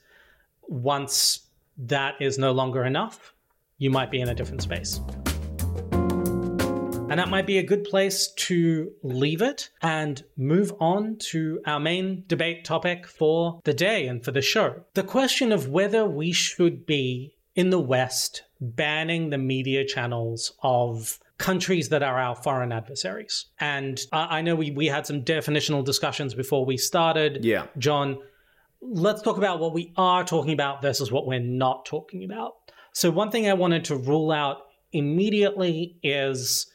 [0.67, 1.44] Once
[1.77, 3.33] that is no longer enough,
[3.77, 5.01] you might be in a different space.
[7.07, 11.79] And that might be a good place to leave it and move on to our
[11.79, 14.81] main debate topic for the day and for the show.
[14.95, 21.19] The question of whether we should be in the West banning the media channels of
[21.37, 23.45] countries that are our foreign adversaries.
[23.59, 27.43] And I, know we, we had some definitional discussions before we started.
[27.43, 27.67] Yeah.
[27.77, 28.19] John,
[28.81, 32.53] let's talk about what we are talking about versus what we're not talking about.
[32.93, 36.67] So, one thing I wanted to rule out immediately is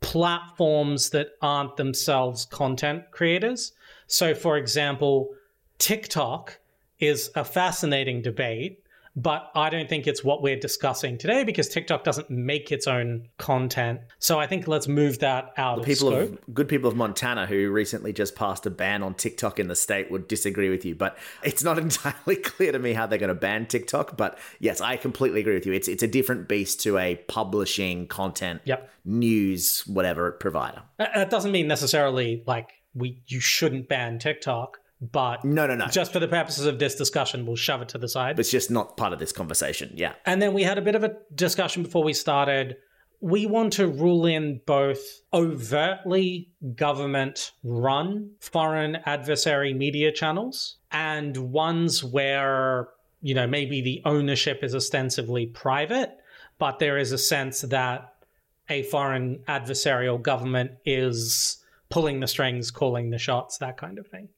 [0.00, 3.72] platforms that aren't themselves content creators.
[4.06, 5.30] So, for example,
[5.78, 6.58] TikTok
[6.98, 8.82] is a fascinating debate
[9.16, 13.28] but I don't think it's what we're discussing today because TikTok doesn't make its own
[13.38, 14.00] content.
[14.18, 16.32] So I think let's move that out the of people scope.
[16.32, 19.74] Of, good people of Montana who recently just passed a ban on TikTok in the
[19.74, 23.28] state would disagree with you, but it's not entirely clear to me how they're going
[23.28, 24.18] to ban TikTok.
[24.18, 25.72] But yes, I completely agree with you.
[25.72, 28.90] It's it's a different beast to a publishing content, yep.
[29.06, 30.82] news, whatever provider.
[30.98, 35.86] That doesn't mean necessarily like we you shouldn't ban TikTok but no, no, no.
[35.88, 38.38] Just for the purposes of this discussion, we'll shove it to the side.
[38.38, 39.92] It's just not part of this conversation.
[39.94, 40.14] Yeah.
[40.24, 42.76] And then we had a bit of a discussion before we started.
[43.20, 45.00] We want to rule in both
[45.32, 52.88] overtly government run foreign adversary media channels and ones where,
[53.20, 56.16] you know, maybe the ownership is ostensibly private,
[56.58, 58.14] but there is a sense that
[58.68, 64.28] a foreign adversarial government is pulling the strings, calling the shots, that kind of thing.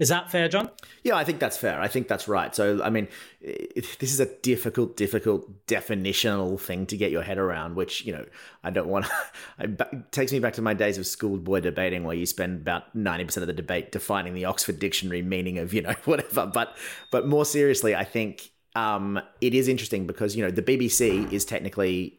[0.00, 0.70] Is that fair, John?
[1.04, 1.80] Yeah, I think that's fair.
[1.80, 2.52] I think that's right.
[2.52, 3.06] So, I mean,
[3.40, 8.24] this is a difficult, difficult definitional thing to get your head around, which, you know,
[8.64, 9.06] I don't want
[9.60, 9.76] to.
[9.92, 13.36] It takes me back to my days of schoolboy debating where you spend about 90%
[13.36, 16.46] of the debate defining the Oxford Dictionary meaning of, you know, whatever.
[16.46, 16.76] But,
[17.12, 21.44] but more seriously, I think um, it is interesting because, you know, the BBC is
[21.44, 22.18] technically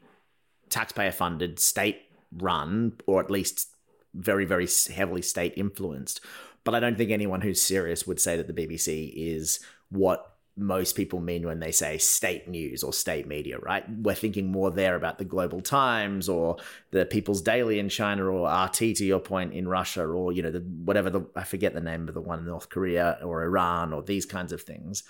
[0.69, 2.03] taxpayer funded, state
[2.37, 3.75] run, or at least
[4.13, 6.21] very, very heavily state influenced
[6.65, 10.95] but I don't think anyone who's serious would say that the BBC is what most
[10.95, 13.83] people mean when they say state news or state media, right?
[13.89, 16.57] We're thinking more there about the Global Times or
[16.91, 20.51] the People's Daily in China or RT to your point in Russia or you know
[20.51, 23.93] the whatever the I forget the name of the one in North Korea or Iran
[23.93, 25.03] or these kinds of things.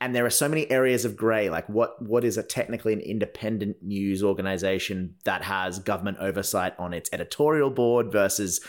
[0.00, 3.00] and there are so many areas of gray like what what is a technically an
[3.00, 8.60] independent news organization that has government oversight on its editorial board versus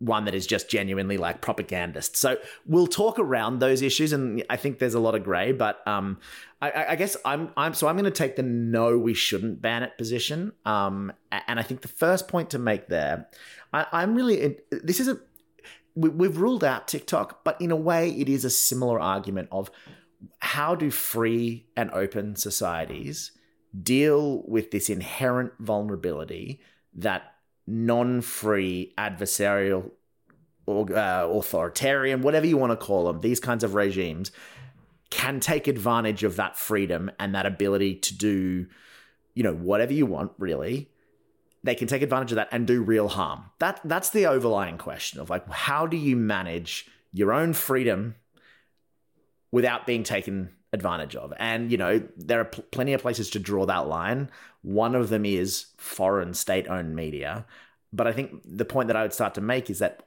[0.00, 2.16] one that is just genuinely like propagandist.
[2.16, 5.52] So we'll talk around those issues, and I think there's a lot of grey.
[5.52, 6.18] But um,
[6.62, 9.82] I, I, guess I'm I'm so I'm going to take the no, we shouldn't ban
[9.82, 10.52] it position.
[10.64, 13.28] Um, and I think the first point to make there,
[13.72, 15.18] I, I'm really this is a
[15.94, 19.70] we, we've ruled out TikTok, but in a way, it is a similar argument of
[20.38, 23.32] how do free and open societies
[23.82, 26.60] deal with this inherent vulnerability
[26.94, 27.34] that
[27.68, 29.90] non-free adversarial
[30.66, 34.30] or uh, authoritarian whatever you want to call them these kinds of regimes
[35.10, 38.66] can take advantage of that freedom and that ability to do
[39.38, 40.90] you know whatever you want really.
[41.62, 43.44] They can take advantage of that and do real harm.
[43.60, 48.16] That that's the overlying question of like how do you manage your own freedom
[49.52, 51.32] without being taken advantage of.
[51.38, 54.30] And, you know, there are pl- plenty of places to draw that line.
[54.62, 57.46] One of them is foreign state owned media.
[57.92, 60.02] But I think the point that I would start to make is that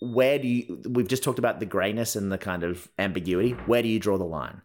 [0.00, 3.52] where do you, we've just talked about the grayness and the kind of ambiguity.
[3.52, 4.62] Where do you draw the line?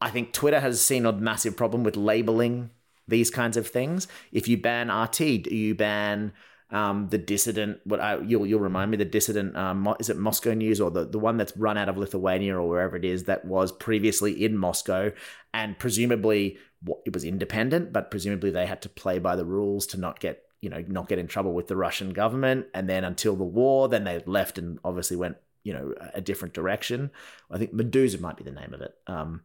[0.00, 2.70] I think Twitter has seen a massive problem with labeling
[3.06, 4.08] these kinds of things.
[4.32, 6.32] If you ban RT, do you ban
[6.70, 7.80] um, the dissident.
[7.84, 9.56] What I, you'll you'll remind me the dissident.
[9.56, 12.68] Um, is it Moscow News or the the one that's run out of Lithuania or
[12.68, 15.12] wherever it is that was previously in Moscow
[15.54, 16.58] and presumably
[17.04, 20.42] it was independent, but presumably they had to play by the rules to not get
[20.60, 22.66] you know not get in trouble with the Russian government.
[22.74, 26.54] And then until the war, then they left and obviously went you know a different
[26.54, 27.10] direction.
[27.50, 28.94] I think Meduza might be the name of it.
[29.06, 29.42] Um,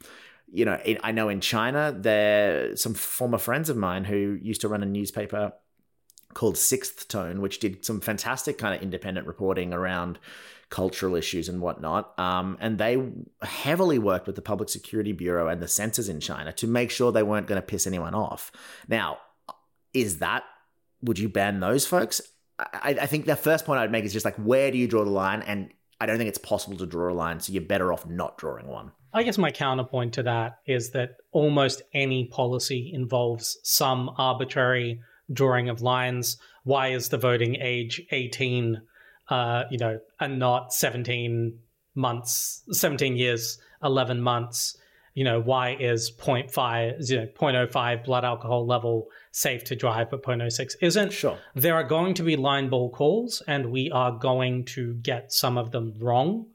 [0.54, 4.68] you know, I know in China, there some former friends of mine who used to
[4.68, 5.54] run a newspaper
[6.34, 10.20] called Sixth Tone, which did some fantastic kind of independent reporting around
[10.70, 12.18] cultural issues and whatnot.
[12.18, 12.98] Um, and they
[13.42, 17.12] heavily worked with the Public Security Bureau and the censors in China to make sure
[17.12, 18.52] they weren't going to piss anyone off.
[18.88, 19.18] Now,
[19.94, 20.44] is that,
[21.02, 22.22] would you ban those folks?
[22.58, 25.04] I, I think the first point I'd make is just like, where do you draw
[25.04, 25.42] the line?
[25.42, 28.38] And I don't think it's possible to draw a line, so you're better off not
[28.38, 28.92] drawing one.
[29.14, 35.02] I guess my counterpoint to that is that almost any policy involves some arbitrary
[35.34, 36.38] drawing of lines.
[36.64, 38.82] Why is the voting age 18,
[39.30, 41.58] uh, you know, and not 17
[41.96, 44.78] months, 17 years, 11 months?
[45.14, 50.24] You know, why is 0.5, you know, 0.05 blood alcohol level safe to drive, but
[50.24, 51.12] 0.06 isn't?
[51.12, 51.38] Sure.
[51.54, 55.58] There are going to be line ball calls, and we are going to get some
[55.58, 56.46] of them wrong.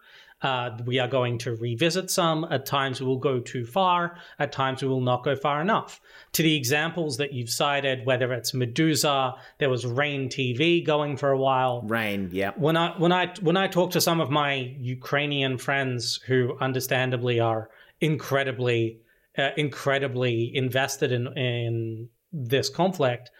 [0.42, 2.46] Uh, we are going to revisit some.
[2.50, 4.18] At times, we will go too far.
[4.38, 5.98] At times, we will not go far enough.
[6.32, 11.30] To the examples that you've cited, whether it's Meduza, there was Rain TV going for
[11.30, 11.82] a while.
[11.82, 12.52] Rain, yeah.
[12.56, 17.40] When I when I when I talk to some of my Ukrainian friends who, understandably,
[17.40, 17.70] are
[18.00, 19.00] incredibly
[19.38, 23.30] uh, incredibly invested in in this conflict,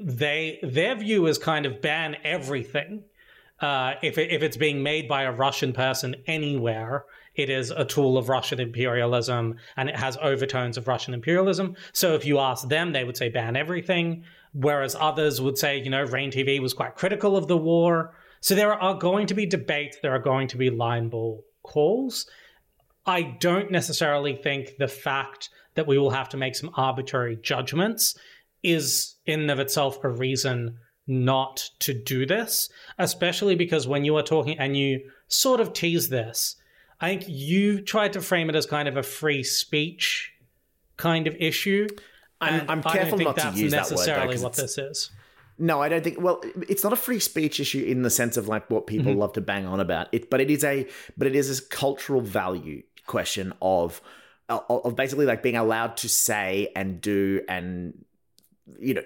[0.00, 3.04] they their view is kind of ban everything
[3.60, 7.84] uh, if, it, if it's being made by a Russian person anywhere, it is a
[7.84, 11.76] tool of Russian imperialism and it has overtones of Russian imperialism.
[11.92, 15.90] So if you ask them, they would say ban everything, whereas others would say, you
[15.90, 18.14] know, Rain TV was quite critical of the war.
[18.40, 22.28] So there are going to be debates, there are going to be line ball calls.
[23.06, 28.16] I don't necessarily think the fact that we will have to make some arbitrary judgments
[28.62, 30.76] is in and of itself a reason
[31.08, 32.68] not to do this,
[32.98, 36.56] especially because when you are talking and you sort of tease this,
[37.00, 40.32] I think you tried to frame it as kind of a free speech
[40.96, 41.88] kind of issue.
[42.40, 43.90] I'm, I'm careful not to use that word.
[43.90, 45.10] necessarily what this is.
[45.58, 46.20] No, I don't think.
[46.20, 49.20] Well, it's not a free speech issue in the sense of like what people mm-hmm.
[49.20, 52.20] love to bang on about it, but it is a, but it is a cultural
[52.20, 54.00] value question of,
[54.48, 58.04] of basically like being allowed to say and do and,
[58.78, 59.02] you know,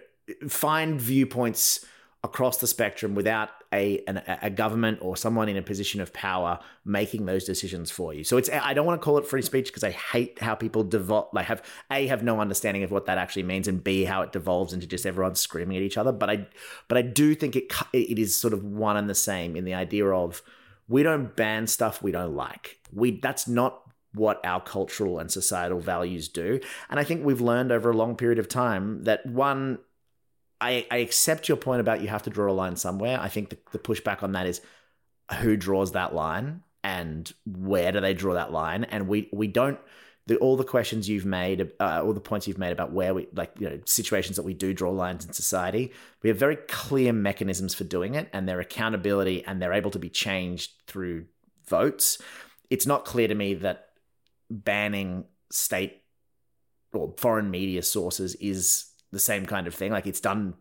[0.48, 1.86] find viewpoints
[2.24, 6.60] across the spectrum without a an, a government or someone in a position of power
[6.84, 8.22] making those decisions for you.
[8.22, 10.84] So it's I don't want to call it free speech because I hate how people
[10.84, 14.22] devolve like have a have no understanding of what that actually means and b how
[14.22, 16.12] it devolves into just everyone screaming at each other.
[16.12, 16.46] But I
[16.86, 19.74] but I do think it it is sort of one and the same in the
[19.74, 20.42] idea of
[20.88, 22.78] we don't ban stuff we don't like.
[22.92, 23.80] We that's not
[24.14, 26.60] what our cultural and societal values do.
[26.90, 29.78] And I think we've learned over a long period of time that one
[30.62, 33.18] I, I accept your point about you have to draw a line somewhere.
[33.20, 34.60] I think the, the pushback on that is
[35.40, 38.84] who draws that line and where do they draw that line?
[38.84, 39.78] And we we don't
[40.26, 43.26] the, all the questions you've made, uh, all the points you've made about where we
[43.34, 45.92] like you know situations that we do draw lines in society.
[46.22, 49.98] We have very clear mechanisms for doing it, and their accountability, and they're able to
[49.98, 51.26] be changed through
[51.66, 52.18] votes.
[52.70, 53.88] It's not clear to me that
[54.48, 56.02] banning state
[56.92, 59.92] or foreign media sources is the same kind of thing.
[59.92, 60.54] Like it's done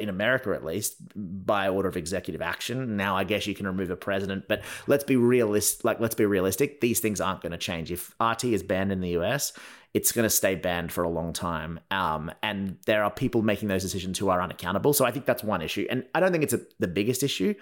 [0.00, 2.96] in America at least by order of executive action.
[2.96, 6.26] Now I guess you can remove a president, but let's be realist like let's be
[6.26, 6.80] realistic.
[6.80, 7.92] These things aren't going to change.
[7.92, 9.52] If RT is banned in the US,
[9.94, 11.80] it's going to stay banned for a long time.
[11.90, 14.92] Um, and there are people making those decisions who are unaccountable.
[14.92, 15.86] So I think that's one issue.
[15.88, 17.54] And I don't think it's a, the biggest issue,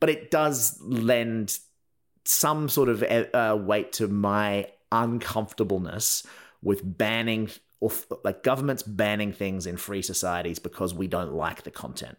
[0.00, 1.58] but it does lend
[2.24, 6.26] some sort of uh, weight to my uncomfortableness
[6.62, 7.50] with banning
[7.80, 7.90] or
[8.24, 12.16] like governments banning things in free societies because we don't like the content.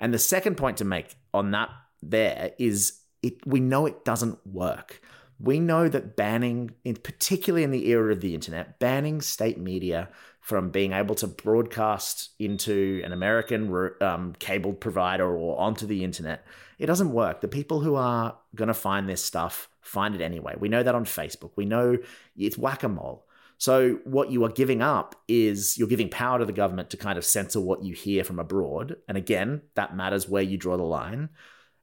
[0.00, 1.70] And the second point to make on that
[2.02, 5.00] there is it we know it doesn't work.
[5.40, 10.08] We know that banning, in particularly in the era of the internet, banning state media
[10.40, 16.46] from being able to broadcast into an American um, cable provider or onto the internet,
[16.78, 17.40] it doesn't work.
[17.40, 20.54] The people who are going to find this stuff find it anyway.
[20.58, 21.52] We know that on Facebook.
[21.56, 21.98] We know
[22.36, 23.26] it's whack a mole.
[23.58, 27.16] So, what you are giving up is you're giving power to the government to kind
[27.16, 28.96] of censor what you hear from abroad.
[29.08, 31.30] And again, that matters where you draw the line.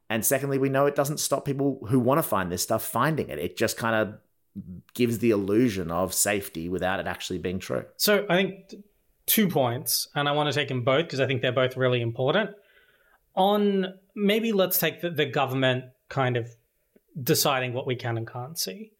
[0.10, 3.30] And secondly, we know it doesn't stop people who want to find this stuff finding
[3.30, 3.40] it.
[3.40, 4.64] It just kind of
[4.94, 7.86] gives the illusion of safety without it actually being true.
[7.98, 8.76] So, I think
[9.26, 12.02] two points, and I want to take them both because I think they're both really
[12.02, 12.52] important.
[13.34, 16.50] On maybe let's take the, the government kind of
[17.22, 18.92] deciding what we can and can't see.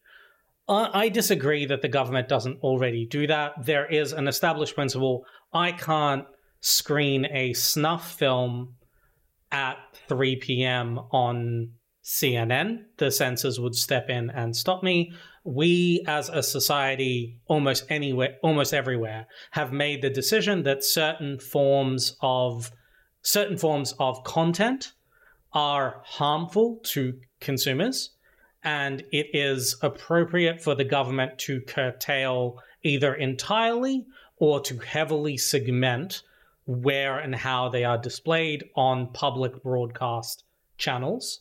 [0.68, 3.52] I disagree that the government doesn't already do that.
[3.64, 5.24] There is an established principle.
[5.52, 6.24] I can't
[6.60, 8.76] screen a snuff film
[9.50, 9.76] at
[10.08, 10.98] 3 p.m.
[11.10, 11.72] on
[12.04, 12.84] CNN.
[12.98, 15.12] The censors would step in and stop me.
[15.44, 22.16] We, as a society, almost anywhere, almost everywhere, have made the decision that certain forms
[22.22, 22.70] of
[23.22, 24.92] certain forms of content
[25.52, 28.10] are harmful to consumers
[28.64, 34.06] and it is appropriate for the government to curtail either entirely
[34.36, 36.22] or to heavily segment
[36.66, 40.44] where and how they are displayed on public broadcast
[40.78, 41.40] channels.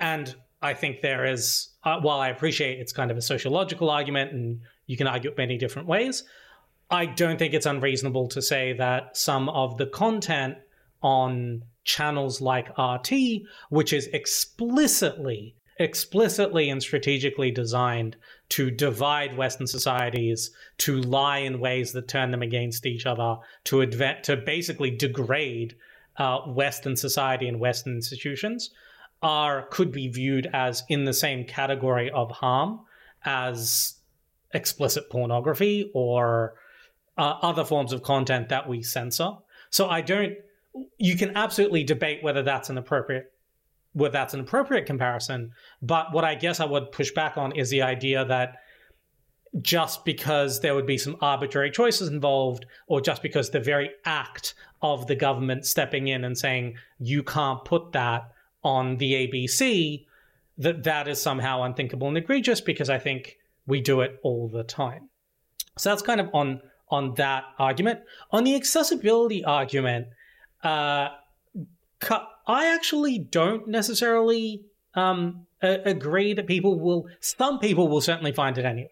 [0.00, 4.32] And I think there is, uh, while I appreciate it's kind of a sociological argument
[4.32, 6.24] and you can argue it many different ways,
[6.90, 10.56] I don't think it's unreasonable to say that some of the content
[11.02, 18.16] on channels like RT, which is explicitly explicitly and strategically designed
[18.48, 23.76] to divide Western societies, to lie in ways that turn them against each other, to
[23.76, 25.76] adve- to basically degrade
[26.16, 28.70] uh, Western society and Western institutions,
[29.22, 32.80] are could be viewed as in the same category of harm
[33.24, 33.94] as
[34.52, 36.54] explicit pornography or
[37.18, 39.32] uh, other forms of content that we censor.
[39.70, 40.34] So I don't.
[40.98, 43.32] You can absolutely debate whether that's an appropriate
[43.96, 45.50] whether that's an appropriate comparison.
[45.80, 48.56] But what I guess I would push back on is the idea that
[49.62, 54.52] just because there would be some arbitrary choices involved, or just because the very act
[54.82, 58.30] of the government stepping in and saying, you can't put that
[58.62, 60.04] on the ABC,
[60.58, 64.62] that that is somehow unthinkable and egregious because I think we do it all the
[64.62, 65.08] time.
[65.78, 68.00] So that's kind of on on that argument.
[68.30, 70.08] On the accessibility argument,
[70.62, 71.08] uh,
[72.46, 74.62] I actually don't necessarily
[74.94, 77.06] um, a- agree that people will.
[77.20, 78.90] Some people will certainly find it anyway.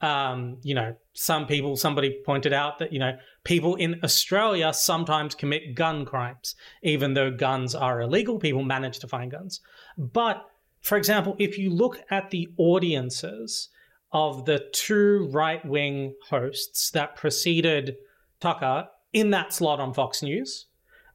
[0.00, 1.76] Um, you know, some people.
[1.76, 7.30] Somebody pointed out that you know people in Australia sometimes commit gun crimes, even though
[7.30, 8.38] guns are illegal.
[8.38, 9.60] People manage to find guns.
[9.96, 10.44] But
[10.80, 13.68] for example, if you look at the audiences
[14.12, 17.96] of the two right wing hosts that preceded
[18.40, 20.66] Tucker in that slot on Fox News,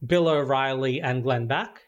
[0.06, 1.84] Bill O'Reilly and Glenn Beck.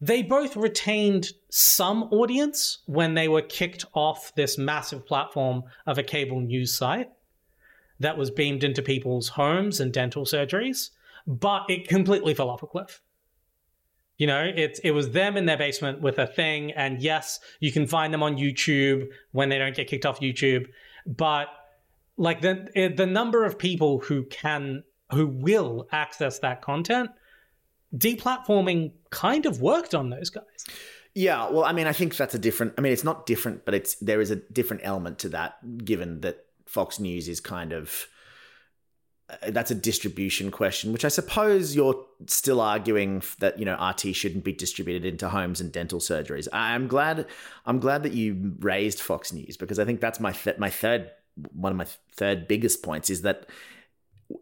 [0.00, 6.02] They both retained some audience when they were kicked off this massive platform of a
[6.02, 7.10] cable news site
[8.00, 10.90] that was beamed into people's homes and dental surgeries,
[11.26, 13.00] but it completely fell off a cliff.
[14.18, 17.72] You know, it it was them in their basement with a thing, and yes, you
[17.72, 20.68] can find them on YouTube when they don't get kicked off YouTube,
[21.06, 21.48] but
[22.16, 27.10] like the the number of people who can who will access that content
[27.96, 30.44] deplatforming kind of worked on those guys.
[31.14, 32.74] Yeah, well, I mean, I think that's a different.
[32.76, 36.20] I mean, it's not different, but it's there is a different element to that, given
[36.22, 38.08] that Fox News is kind of
[39.30, 44.14] uh, that's a distribution question, which I suppose you're still arguing that you know RT
[44.14, 46.48] shouldn't be distributed into homes and dental surgeries.
[46.52, 47.26] I'm glad
[47.64, 51.10] I'm glad that you raised Fox News because I think that's my th- my third
[51.52, 53.46] one of my third biggest points is that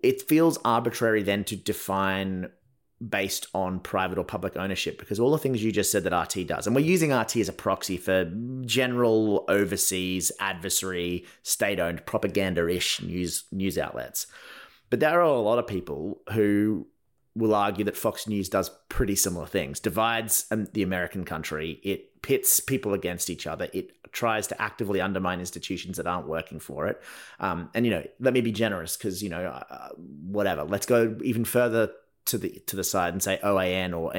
[0.03, 2.51] it feels arbitrary then to define
[3.09, 6.47] based on private or public ownership because all the things you just said that RT
[6.47, 8.31] does, and we're using RT as a proxy for
[8.65, 14.27] general overseas adversary, state owned propaganda ish news news outlets.
[14.91, 16.87] But there are a lot of people who
[17.35, 22.23] will argue that Fox News does pretty similar things, divides um, the American country, it
[22.23, 26.87] pits people against each other, it tries to actively undermine institutions that aren't working for
[26.87, 27.03] it.
[27.41, 31.17] Um, and, you know, let me be generous because, you know, uh, whatever, let's go
[31.25, 31.91] even further
[32.25, 34.13] to the to the side and say OAN or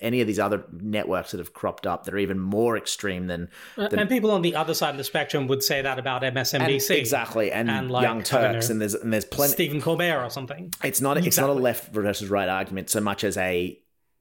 [0.00, 3.48] any of these other networks that have cropped up that are even more extreme than,
[3.76, 6.22] uh, than and people on the other side of the spectrum would say that about
[6.22, 10.24] MSNBC and, exactly and, and like, Young Turks and there's and there's plenty Stephen Colbert
[10.24, 10.72] or something.
[10.84, 11.28] It's not exactly.
[11.28, 13.78] it's not a left versus right argument so much as a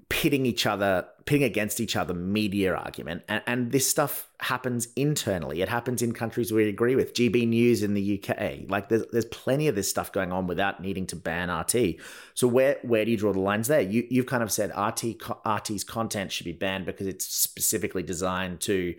[0.10, 3.24] pitting each other, pitting against each other media argument.
[3.28, 5.62] And, and, this stuff happens internally.
[5.62, 7.14] It happens in countries we agree with.
[7.14, 8.70] GB News in the UK.
[8.70, 11.98] Like there's there's plenty of this stuff going on without needing to ban RT.
[12.36, 13.82] So where where do you draw the lines there?
[13.82, 18.62] You you've kind of said RT RT's content should be banned because it's specifically designed
[18.62, 18.96] to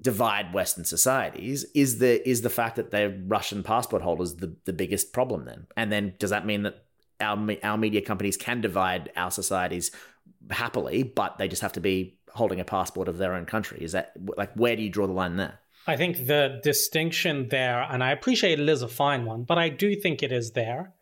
[0.00, 1.64] divide Western societies.
[1.74, 5.66] Is the is the fact that they're Russian passport holders the, the biggest problem then?
[5.76, 6.84] And then does that mean that
[7.20, 9.90] our our media companies can divide our societies
[10.50, 13.78] happily, but they just have to be holding a passport of their own country.
[13.80, 15.58] Is that like where do you draw the line there?
[15.86, 19.68] I think the distinction there, and I appreciate it is a fine one, but I
[19.68, 20.92] do think it is there,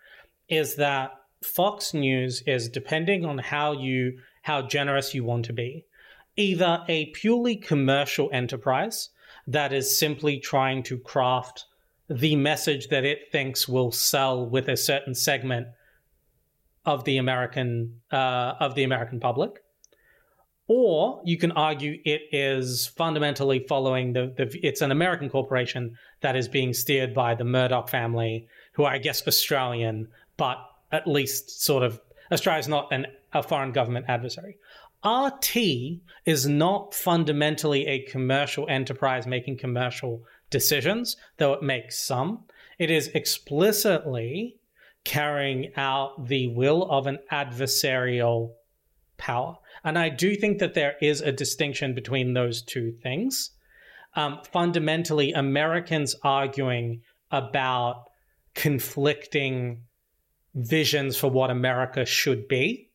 [0.49, 5.87] is that Fox News is depending on how you how generous you want to be,
[6.37, 9.09] either a purely commercial enterprise
[9.47, 11.65] that is simply trying to craft
[12.09, 15.69] the message that it thinks will sell with a certain segment
[16.85, 19.63] of the American uh, of the American public,
[20.67, 26.37] or you can argue it is fundamentally following the, the it's an American corporation that
[26.37, 30.59] is being steered by the Murdoch family, who are, I guess Australian, but
[30.93, 32.01] at least sort of
[32.33, 34.57] Australia is not an, a foreign government adversary.
[35.05, 35.57] RT
[36.25, 42.45] is not fundamentally a commercial enterprise making commercial decisions, though it makes some.
[42.79, 44.57] It is explicitly
[45.05, 48.53] carrying out the will of an adversarial
[49.17, 49.57] power.
[49.85, 53.51] And I do think that there is a distinction between those two things.
[54.17, 58.05] Um, fundamentally, Americans arguing about
[58.55, 59.83] conflicting
[60.55, 62.91] visions for what America should be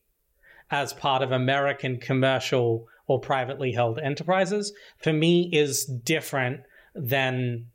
[0.70, 6.60] as part of American commercial or privately held enterprises, for me, is different
[6.94, 7.66] than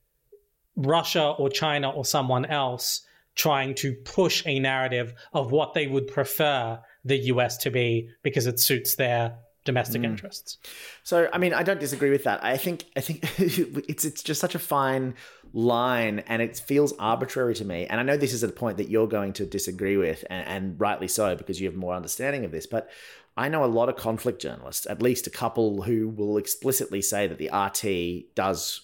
[0.75, 3.01] Russia or China or someone else
[3.35, 8.47] trying to push a narrative of what they would prefer the US to be because
[8.47, 10.05] it suits their domestic mm.
[10.05, 10.57] interests.
[11.03, 12.43] So, I mean, I don't disagree with that.
[12.43, 15.15] I think I think it's it's just such a fine
[15.53, 17.85] line, and it feels arbitrary to me.
[17.87, 20.79] And I know this is a point that you're going to disagree with, and, and
[20.79, 22.65] rightly so because you have more understanding of this.
[22.65, 22.89] But
[23.35, 27.27] I know a lot of conflict journalists, at least a couple, who will explicitly say
[27.27, 28.81] that the RT does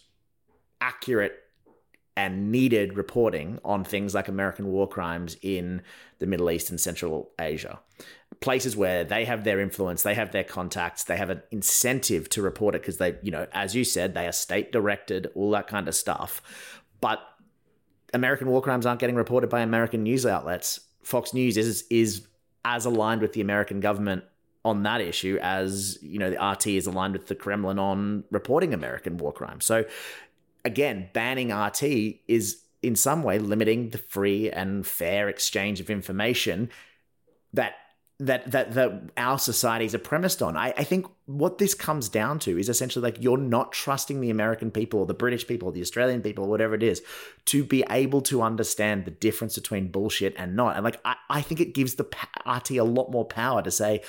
[0.81, 1.37] accurate
[2.17, 5.81] and needed reporting on things like American war crimes in
[6.19, 7.79] the Middle East and Central Asia.
[8.41, 12.41] Places where they have their influence, they have their contacts, they have an incentive to
[12.41, 15.67] report it because they, you know, as you said, they are state directed, all that
[15.67, 16.41] kind of stuff.
[16.99, 17.19] But
[18.13, 20.79] American war crimes aren't getting reported by American news outlets.
[21.03, 22.27] Fox News is is
[22.65, 24.23] as aligned with the American government
[24.63, 28.73] on that issue as you know the RT is aligned with the Kremlin on reporting
[28.73, 29.65] American war crimes.
[29.65, 29.85] So
[30.65, 31.83] again, banning RT
[32.27, 36.69] is in some way limiting the free and fair exchange of information
[37.53, 37.75] that
[38.19, 40.55] that that that our societies are premised on.
[40.55, 44.29] I, I think what this comes down to is essentially like you're not trusting the
[44.29, 47.01] American people or the British people or the Australian people or whatever it is
[47.45, 50.75] to be able to understand the difference between bullshit and not.
[50.75, 52.07] And like I, I think it gives the
[52.45, 54.01] RT a lot more power to say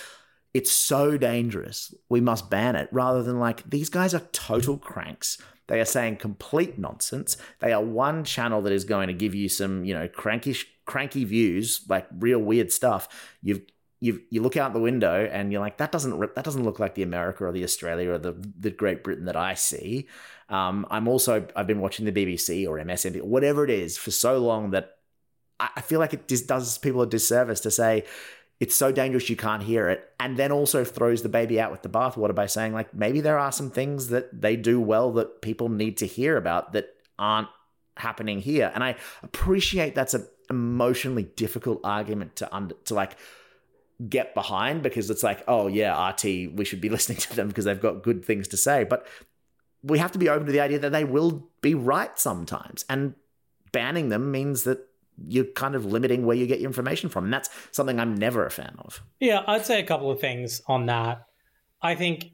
[0.52, 5.38] it's so dangerous we must ban it rather than like these guys are total cranks
[5.68, 7.36] they are saying complete nonsense.
[7.60, 11.24] They are one channel that is going to give you some, you know, crankish, cranky
[11.24, 13.08] views, like real weird stuff.
[13.42, 13.62] You've
[14.00, 16.96] you you look out the window and you're like that doesn't that doesn't look like
[16.96, 20.08] the America or the Australia or the the Great Britain that I see.
[20.48, 24.38] Um, I'm also I've been watching the BBC or MSNBC whatever it is for so
[24.38, 24.96] long that
[25.60, 28.04] I feel like it just does people a disservice to say
[28.62, 31.82] it's so dangerous you can't hear it and then also throws the baby out with
[31.82, 35.42] the bathwater by saying like maybe there are some things that they do well that
[35.42, 37.48] people need to hear about that aren't
[37.96, 38.70] happening here.
[38.72, 38.94] And i
[39.24, 43.16] appreciate that's an emotionally difficult argument to under to like
[44.08, 47.64] get behind because it's like oh yeah rt we should be listening to them because
[47.64, 48.84] they've got good things to say.
[48.84, 49.08] But
[49.82, 53.14] we have to be open to the idea that they will be right sometimes and
[53.72, 54.86] banning them means that
[55.26, 57.24] you're kind of limiting where you get your information from.
[57.24, 59.02] And that's something I'm never a fan of.
[59.20, 61.26] Yeah, I'd say a couple of things on that.
[61.80, 62.26] I think,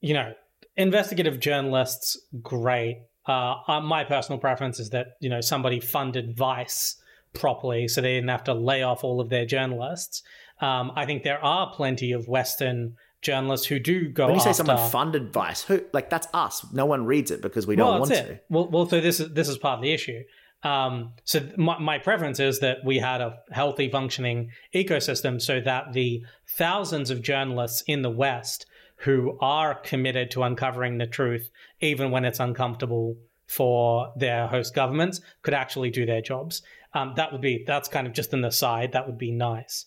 [0.00, 0.32] you know,
[0.76, 3.02] investigative journalists, great.
[3.28, 6.96] Uh, uh, my personal preference is that, you know, somebody funded Vice
[7.32, 10.22] properly so they didn't have to lay off all of their journalists.
[10.60, 14.26] Um, I think there are plenty of Western journalists who do go.
[14.26, 14.52] When you after...
[14.52, 16.64] say someone funded Vice, who like that's us.
[16.72, 18.26] No one reads it because we don't well, want it.
[18.26, 18.40] to.
[18.48, 20.22] Well, well, so this is this is part of the issue.
[20.62, 25.92] Um, so my, my preference is that we had a healthy, functioning ecosystem, so that
[25.92, 31.50] the thousands of journalists in the West who are committed to uncovering the truth,
[31.80, 36.62] even when it's uncomfortable for their host governments, could actually do their jobs.
[36.94, 38.92] Um, that would be that's kind of just an aside.
[38.92, 39.86] That would be nice.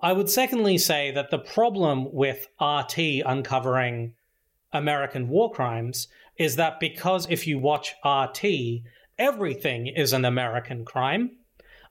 [0.00, 4.14] I would secondly say that the problem with RT uncovering
[4.72, 8.82] American war crimes is that because if you watch RT,
[9.18, 11.30] everything is an American crime,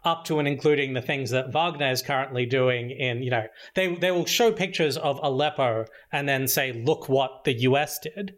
[0.04, 3.96] up to and including the things that Wagner is currently doing in, you know, they,
[3.96, 8.36] they will show pictures of Aleppo and then say, look what the US did.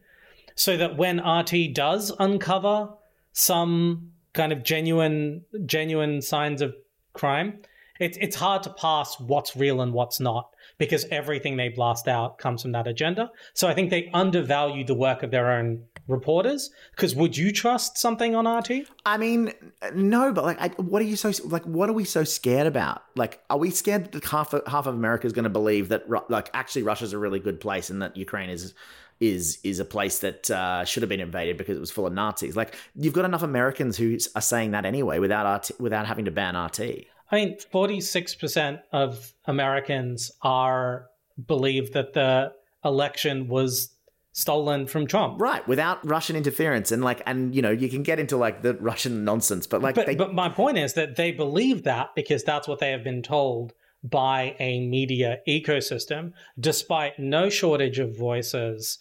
[0.56, 2.90] So that when RT does uncover
[3.34, 6.74] some kind of genuine genuine signs of
[7.14, 7.60] crime,
[8.00, 12.38] it's it's hard to pass what's real and what's not because everything they blast out
[12.38, 13.30] comes from that agenda.
[13.54, 16.72] So I think they undervalue the work of their own reporters.
[16.92, 18.88] Because would you trust something on RT?
[19.06, 19.54] I mean,
[19.94, 21.64] no, but like, I, what are you so like?
[21.66, 23.04] What are we so scared about?
[23.16, 26.10] Like, are we scared that half of, half of America is going to believe that
[26.30, 28.74] like actually Russia's a really good place and that Ukraine is
[29.20, 32.14] is is a place that uh, should have been invaded because it was full of
[32.14, 32.56] Nazis.
[32.56, 36.32] Like you've got enough Americans who are saying that anyway without RT, without having to
[36.32, 37.06] ban RT.
[37.30, 41.08] I mean, 46% of Americans are
[41.46, 42.54] believe that the
[42.86, 43.90] election was
[44.38, 45.42] stolen from Trump.
[45.42, 48.76] Right, without Russian interference and like and you know, you can get into like the
[48.76, 50.16] Russian nonsense, but like but, they...
[50.16, 53.74] but my point is that they believe that because that's what they have been told
[54.04, 59.00] by a media ecosystem despite no shortage of voices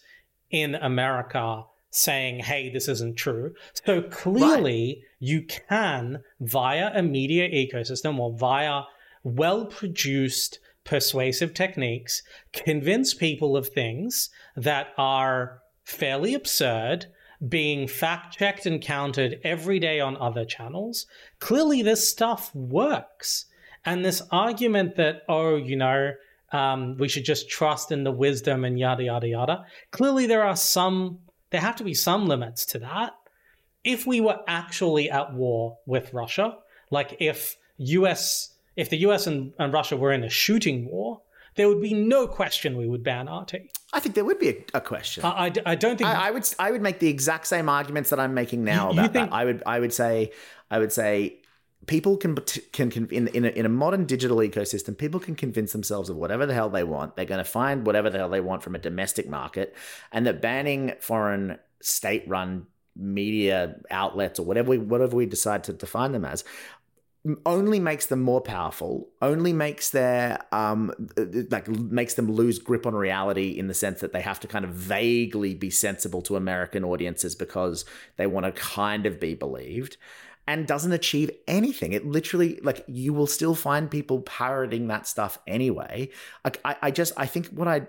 [0.49, 3.53] in America saying, hey, this isn't true.
[3.85, 5.07] So clearly, right.
[5.19, 8.83] you can, via a media ecosystem or via
[9.23, 12.23] well produced, persuasive techniques,
[12.53, 17.05] convince people of things that are fairly absurd.
[17.47, 21.05] Being fact checked and countered every day on other channels.
[21.39, 23.45] Clearly, this stuff works.
[23.85, 26.13] And this argument that, oh, you know,
[26.51, 29.65] um, we should just trust in the wisdom and yada, yada, yada.
[29.91, 31.19] Clearly, there are some
[31.49, 33.13] there have to be some limits to that.
[33.83, 36.57] If we were actually at war with Russia,
[36.91, 41.21] like if US if the US and, and Russia were in a shooting war,
[41.55, 43.55] there would be no question we would ban RT.
[43.91, 45.25] I think there would be a, a question.
[45.25, 48.11] I, I, I, don't think I, I, would I would make the exact same arguments
[48.11, 49.35] that I'm making now you, about you think, that.
[49.35, 50.31] I would I would say
[50.69, 51.39] I would say
[51.87, 52.35] people can
[52.71, 56.15] can, can in in a, in a modern digital ecosystem, people can convince themselves of
[56.15, 57.15] whatever the hell they want.
[57.15, 59.75] They're going to find whatever the hell they want from a domestic market,
[60.11, 66.11] and that banning foreign state-run media outlets or whatever we whatever we decide to define
[66.11, 66.43] them as
[67.45, 70.93] only makes them more powerful only makes their um
[71.49, 74.63] like makes them lose grip on reality in the sense that they have to kind
[74.63, 77.83] of vaguely be sensible to american audiences because
[78.15, 79.97] they want to kind of be believed
[80.47, 81.91] and doesn't achieve anything.
[81.91, 86.09] It literally, like, you will still find people parroting that stuff anyway.
[86.63, 87.87] I, I just, I think what I,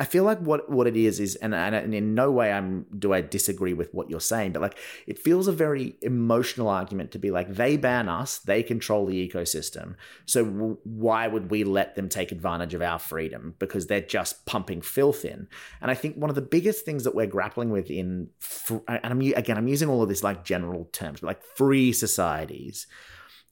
[0.00, 3.12] I feel like what what it is is, and, and in no way I'm do
[3.12, 7.18] I disagree with what you're saying, but like it feels a very emotional argument to
[7.18, 11.96] be like they ban us, they control the ecosystem, so w- why would we let
[11.96, 15.46] them take advantage of our freedom because they're just pumping filth in?
[15.82, 18.30] And I think one of the biggest things that we're grappling with in,
[18.70, 22.86] and I'm again I'm using all of this like general terms, but like free societies,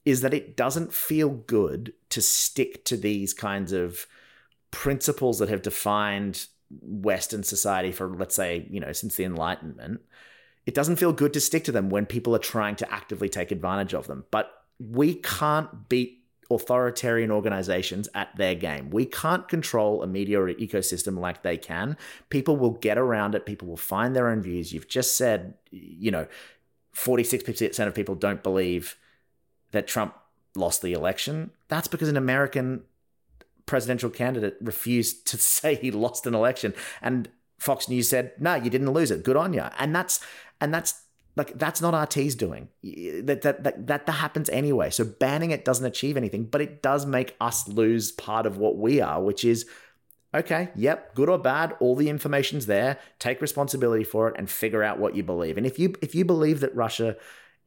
[0.03, 4.07] is that it doesn't feel good to stick to these kinds of
[4.71, 10.01] principles that have defined Western society for, let's say, you know, since the Enlightenment,
[10.65, 13.51] it doesn't feel good to stick to them when people are trying to actively take
[13.51, 14.25] advantage of them.
[14.29, 16.19] But we can't beat
[16.51, 18.89] authoritarian organizations at their game.
[18.89, 21.95] We can't control a media ecosystem like they can.
[22.29, 24.73] People will get around it, people will find their own views.
[24.73, 26.27] You've just said, you know,
[26.95, 28.95] 46% of people don't believe
[29.71, 30.15] that Trump
[30.55, 31.51] lost the election.
[31.67, 32.81] That's because an American
[33.69, 38.69] presidential candidate refused to say he lost an election, and Fox News said, "No, you
[38.69, 39.23] didn't lose it.
[39.23, 40.19] Good on you." And that's
[40.59, 41.03] and that's
[41.35, 42.69] like that's not RT's doing.
[42.83, 44.89] That, that that that that happens anyway.
[44.89, 48.77] So banning it doesn't achieve anything, but it does make us lose part of what
[48.77, 49.65] we are, which is
[50.33, 52.97] okay, yep, good or bad, all the information's there.
[53.19, 55.57] Take responsibility for it and figure out what you believe.
[55.57, 57.15] And if you if you believe that Russia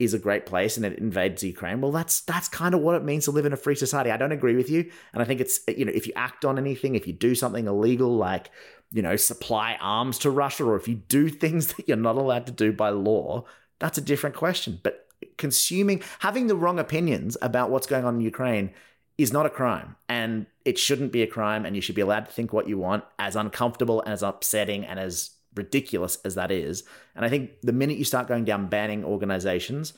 [0.05, 1.80] is a great place and it invades Ukraine.
[1.80, 4.11] Well, that's that's kind of what it means to live in a free society.
[4.11, 6.59] I don't agree with you, and I think it's you know if you act on
[6.59, 8.50] anything, if you do something illegal like
[8.90, 12.46] you know supply arms to Russia, or if you do things that you're not allowed
[12.46, 13.44] to do by law,
[13.78, 14.80] that's a different question.
[14.82, 15.07] But
[15.38, 18.72] consuming, having the wrong opinions about what's going on in Ukraine
[19.18, 22.26] is not a crime, and it shouldn't be a crime, and you should be allowed
[22.26, 26.50] to think what you want, as uncomfortable and as upsetting and as ridiculous as that
[26.50, 26.84] is.
[27.14, 29.94] And I think the minute you start going down banning organizations,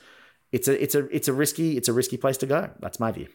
[0.51, 2.69] it's a it's a it's a risky it's a risky place to go.
[2.79, 3.27] That's my view.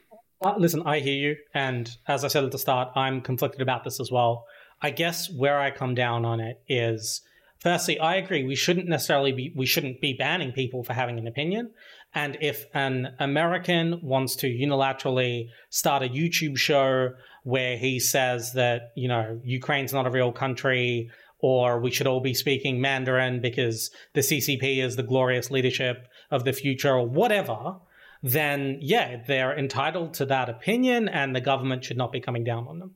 [0.42, 3.84] Uh, listen, I hear you, and as I said at the start, I'm conflicted about
[3.84, 4.46] this as well.
[4.80, 7.20] I guess where I come down on it is
[7.58, 11.26] firstly, I agree we shouldn't necessarily be we shouldn't be banning people for having an
[11.26, 11.70] opinion.
[12.14, 17.10] And if an American wants to unilaterally start a YouTube show
[17.44, 21.10] where he says that, you know, Ukraine's not a real country,
[21.42, 26.44] or we should all be speaking Mandarin because the CCP is the glorious leadership of
[26.44, 27.76] the future, or whatever,
[28.22, 32.66] then yeah, they're entitled to that opinion and the government should not be coming down
[32.68, 32.94] on them.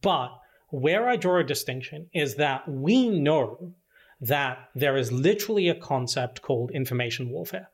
[0.00, 0.30] But
[0.68, 3.74] where I draw a distinction is that we know
[4.20, 7.68] that there is literally a concept called information warfare.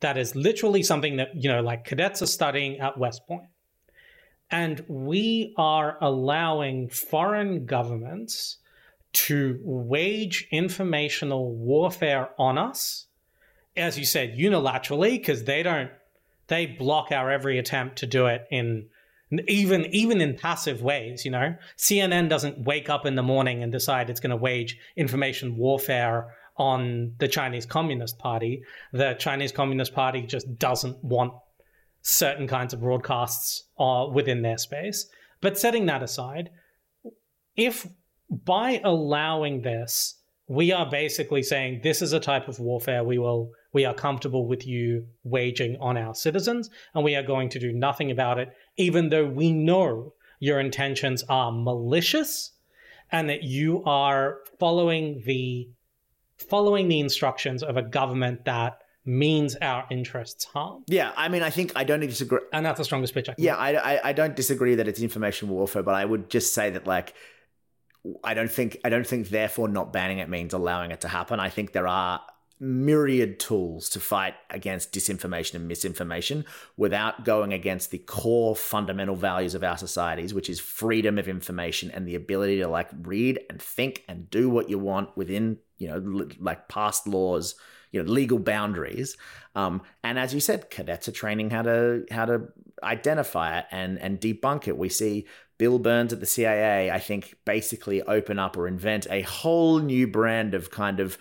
[0.00, 3.48] That is literally something that, you know, like cadets are studying at West Point.
[4.50, 8.58] And we are allowing foreign governments
[9.16, 13.06] to wage informational warfare on us,
[13.74, 15.90] as you said, unilaterally, because they don't,
[16.48, 18.88] they block our every attempt to do it in
[19.48, 21.56] even even in passive ways you know?
[21.78, 26.28] Cnn doesn't wake up in the morning and decide it's going to wage information warfare
[26.58, 28.62] on the chinese communist party.
[28.92, 31.32] The chinese communist party just doesn't want
[32.02, 35.08] certain kinds of broadcasts uh, within their space.
[35.40, 36.50] But setting that aside
[37.56, 37.86] if
[38.30, 40.16] by allowing this,
[40.48, 44.46] we are basically saying this is a type of warfare we will we are comfortable
[44.46, 48.50] with you waging on our citizens and we are going to do nothing about it
[48.76, 52.52] even though we know your intentions are malicious
[53.10, 55.68] and that you are following the
[56.38, 60.82] following the instructions of a government that means our interests harm.
[60.88, 63.28] Yeah, I mean, I think I don't disagree, and that's the strongest pitch.
[63.28, 66.52] I yeah, I, I, I don't disagree that it's information warfare, but I would just
[66.52, 67.14] say that like
[68.22, 71.40] I don't think I don't think therefore not banning it means allowing it to happen.
[71.40, 72.20] I think there are
[72.58, 76.44] myriad tools to fight against disinformation and misinformation
[76.76, 81.90] without going against the core fundamental values of our societies which is freedom of information
[81.90, 85.86] and the ability to like read and think and do what you want within you
[85.86, 87.56] know like past laws
[87.92, 89.18] you know legal boundaries
[89.54, 92.48] um, and as you said cadets are training how to how to
[92.82, 95.26] identify it and and debunk it we see
[95.58, 100.06] Bill Burns at the CIA, I think, basically open up or invent a whole new
[100.06, 101.18] brand of kind of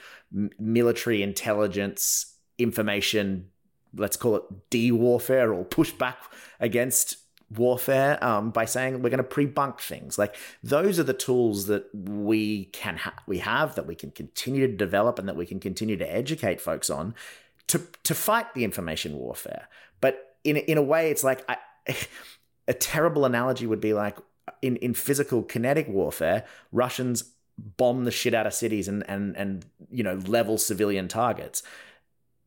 [0.60, 3.50] military intelligence information,
[3.96, 6.16] let's call it de warfare or pushback
[6.60, 7.18] against
[7.56, 10.18] warfare um, by saying we're going to pre-bunk things.
[10.18, 14.68] Like those are the tools that we can ha- we have that we can continue
[14.68, 17.14] to develop and that we can continue to educate folks on
[17.68, 19.68] to to fight the information warfare.
[20.02, 21.58] But in in a way it's like I,
[22.68, 24.18] a terrible analogy would be like
[24.62, 29.66] in, in physical kinetic warfare, Russians bomb the shit out of cities and, and, and,
[29.90, 31.64] you know, level civilian targets.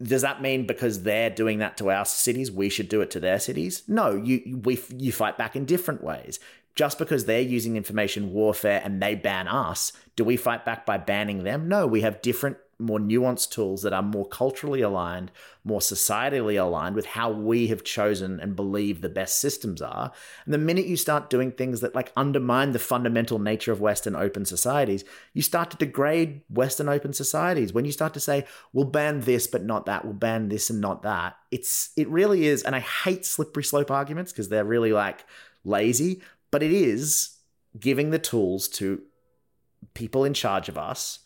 [0.01, 3.21] Does that mean because they're doing that to our cities, we should do it to
[3.21, 3.83] their cities?
[3.89, 6.39] No, you, we, you fight back in different ways.
[6.75, 10.97] Just because they're using information warfare and they ban us, do we fight back by
[10.99, 11.67] banning them?
[11.67, 15.33] No, we have different more nuanced tools that are more culturally aligned,
[15.65, 20.13] more societally aligned with how we have chosen and believe the best systems are.
[20.45, 24.15] And the minute you start doing things that like undermine the fundamental nature of Western
[24.15, 25.05] open societies,
[25.35, 27.73] you start to degrade Western open societies.
[27.73, 30.81] When you start to say, we'll ban this but not that, we'll ban this and
[30.81, 34.93] not that, it's it really is, and I hate slippery slope arguments because they're really
[34.93, 35.25] like
[35.65, 37.37] lazy, but it is
[37.79, 39.03] giving the tools to
[39.95, 41.21] people in charge of us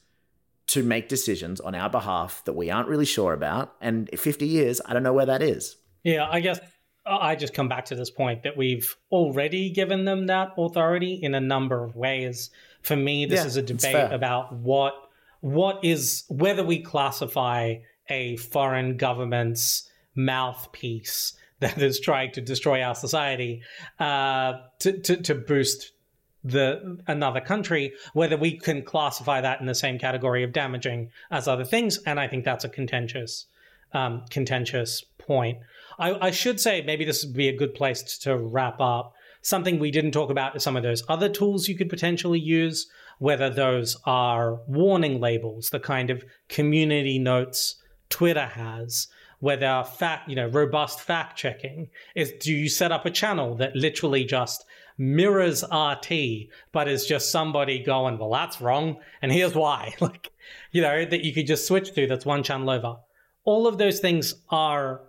[0.69, 3.75] to make decisions on our behalf that we aren't really sure about.
[3.81, 5.77] And 50 years, I don't know where that is.
[6.03, 6.61] Yeah, I guess
[7.05, 11.35] I just come back to this point that we've already given them that authority in
[11.35, 12.51] a number of ways.
[12.83, 14.95] For me, this yeah, is a debate about what
[15.41, 17.75] what is whether we classify
[18.09, 23.63] a foreign government's mouthpiece that is trying to destroy our society
[23.99, 25.93] uh, to, to, to boost
[26.45, 31.47] the another country, whether we can classify that in the same category of damaging as
[31.47, 31.99] other things.
[31.99, 33.47] And I think that's a contentious,
[33.93, 35.59] um, contentious point.
[35.99, 39.15] I, I should say maybe this would be a good place to wrap up.
[39.43, 42.89] Something we didn't talk about is some of those other tools you could potentially use,
[43.19, 47.77] whether those are warning labels, the kind of community notes
[48.09, 49.09] Twitter has,
[49.41, 53.75] whether fact, you know, robust fact checking is do you set up a channel that
[53.75, 54.65] literally just
[55.03, 59.95] mirrors RT, but is just somebody going, well, that's wrong, and here's why.
[60.01, 60.31] Like,
[60.71, 62.97] you know, that you could just switch to that's one channel over.
[63.45, 65.01] All of those things are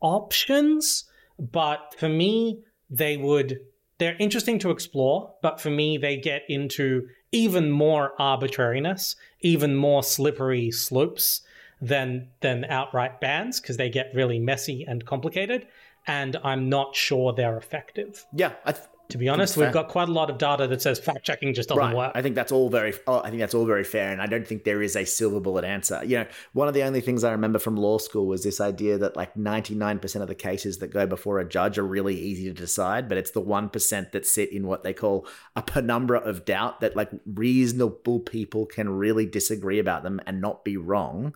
[0.00, 1.04] options,
[1.38, 3.60] but for me, they would
[3.98, 10.02] they're interesting to explore, but for me, they get into even more arbitrariness, even more
[10.02, 11.42] slippery slopes
[11.80, 15.66] than than outright bans because they get really messy and complicated.
[16.06, 18.26] And I'm not sure they're effective.
[18.34, 20.98] Yeah, I th- to be honest, we've got quite a lot of data that says
[20.98, 21.94] fact checking just doesn't right.
[21.94, 22.12] work.
[22.14, 22.94] I think that's all very.
[23.06, 25.38] Oh, I think that's all very fair, and I don't think there is a silver
[25.38, 26.02] bullet answer.
[26.04, 28.98] You know, one of the only things I remember from law school was this idea
[28.98, 32.16] that like ninety nine percent of the cases that go before a judge are really
[32.16, 35.26] easy to decide, but it's the one percent that sit in what they call
[35.56, 40.64] a penumbra of doubt that like reasonable people can really disagree about them and not
[40.64, 41.34] be wrong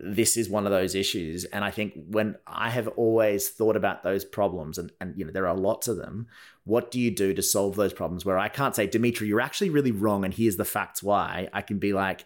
[0.00, 1.44] this is one of those issues.
[1.46, 5.32] And I think when I have always thought about those problems, and, and you know,
[5.32, 6.28] there are lots of them,
[6.64, 8.24] what do you do to solve those problems?
[8.24, 11.48] Where I can't say, Dmitry, you're actually really wrong, and here's the facts why.
[11.52, 12.24] I can be like,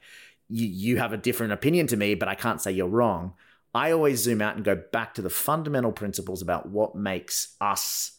[0.49, 3.33] you, you have a different opinion to me, but I can't say you're wrong.
[3.75, 8.19] I always zoom out and go back to the fundamental principles about what makes us,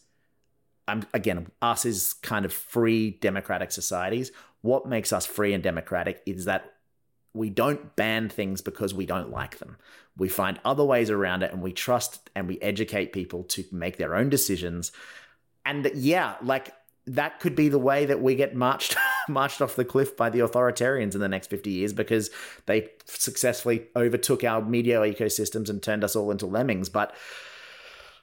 [0.88, 4.32] um, again, us is kind of free democratic societies.
[4.62, 6.73] What makes us free and democratic is that
[7.34, 9.76] we don't ban things because we don't like them.
[10.16, 13.96] We find other ways around it and we trust and we educate people to make
[13.96, 14.92] their own decisions.
[15.66, 16.72] And yeah, like
[17.06, 18.96] that could be the way that we get marched
[19.28, 22.30] marched off the cliff by the authoritarians in the next 50 years because
[22.66, 26.88] they successfully overtook our media ecosystems and turned us all into lemmings.
[26.88, 27.14] But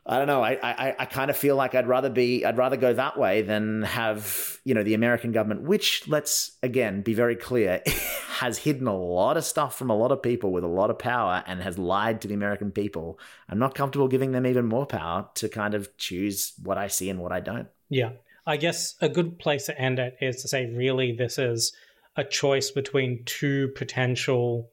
[0.05, 0.43] I don't know.
[0.43, 3.43] I, I, I kind of feel like I'd rather be, I'd rather go that way
[3.43, 7.83] than have, you know, the American government, which let's again be very clear,
[8.39, 10.97] has hidden a lot of stuff from a lot of people with a lot of
[10.97, 13.19] power and has lied to the American people.
[13.47, 17.09] I'm not comfortable giving them even more power to kind of choose what I see
[17.09, 17.67] and what I don't.
[17.89, 18.13] Yeah.
[18.47, 21.73] I guess a good place to end it is to say, really, this is
[22.15, 24.71] a choice between two potential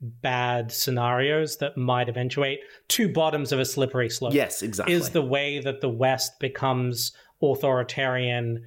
[0.00, 4.34] bad scenarios that might eventuate two bottoms of a slippery slope.
[4.34, 4.94] Yes, exactly.
[4.94, 8.64] Is the way that the West becomes authoritarian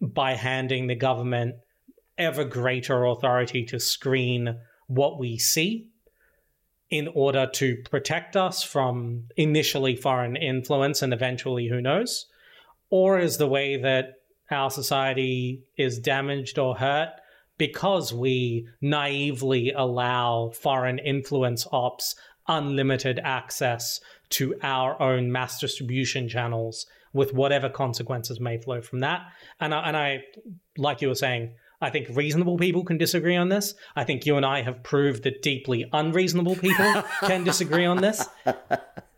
[0.00, 1.56] by handing the government
[2.18, 5.88] ever greater authority to screen what we see
[6.90, 12.26] in order to protect us from initially foreign influence and eventually who knows?
[12.90, 14.14] Or is the way that
[14.50, 17.14] our society is damaged or hurt
[17.58, 22.14] because we naively allow foreign influence ops
[22.48, 24.00] unlimited access
[24.30, 29.22] to our own mass distribution channels with whatever consequences may flow from that.
[29.60, 30.24] And I, and I,
[30.76, 33.74] like you were saying, I think reasonable people can disagree on this.
[33.94, 38.26] I think you and I have proved that deeply unreasonable people can disagree on this.
[38.46, 38.52] Uh,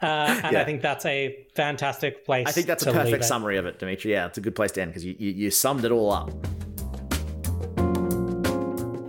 [0.01, 0.61] and yeah.
[0.61, 2.47] I think that's a fantastic place.
[2.47, 4.12] I think that's a perfect summary of it, Dmitry.
[4.12, 6.30] Yeah, it's a good place to end because you, you, you summed it all up.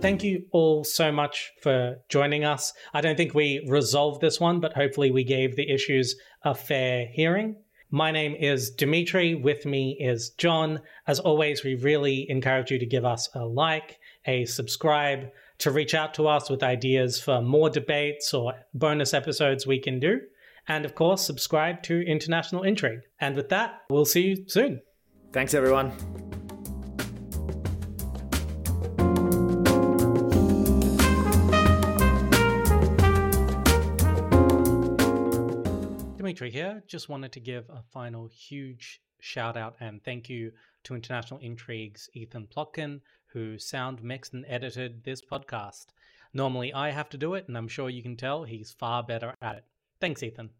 [0.00, 2.72] Thank you all so much for joining us.
[2.94, 7.06] I don't think we resolved this one, but hopefully we gave the issues a fair
[7.06, 7.56] hearing.
[7.90, 9.34] My name is Dmitry.
[9.34, 10.80] With me is John.
[11.08, 15.94] As always, we really encourage you to give us a like, a subscribe, to reach
[15.94, 20.20] out to us with ideas for more debates or bonus episodes we can do.
[20.68, 23.00] And of course, subscribe to International Intrigue.
[23.20, 24.80] And with that, we'll see you soon.
[25.32, 26.37] Thanks, everyone.
[36.28, 36.82] Dmitry here.
[36.86, 40.52] Just wanted to give a final huge shout out and thank you
[40.84, 45.86] to International Intrigues Ethan Plotkin, who sound mixed and edited this podcast.
[46.34, 49.32] Normally I have to do it, and I'm sure you can tell he's far better
[49.40, 49.64] at it.
[50.02, 50.50] Thanks, Ethan.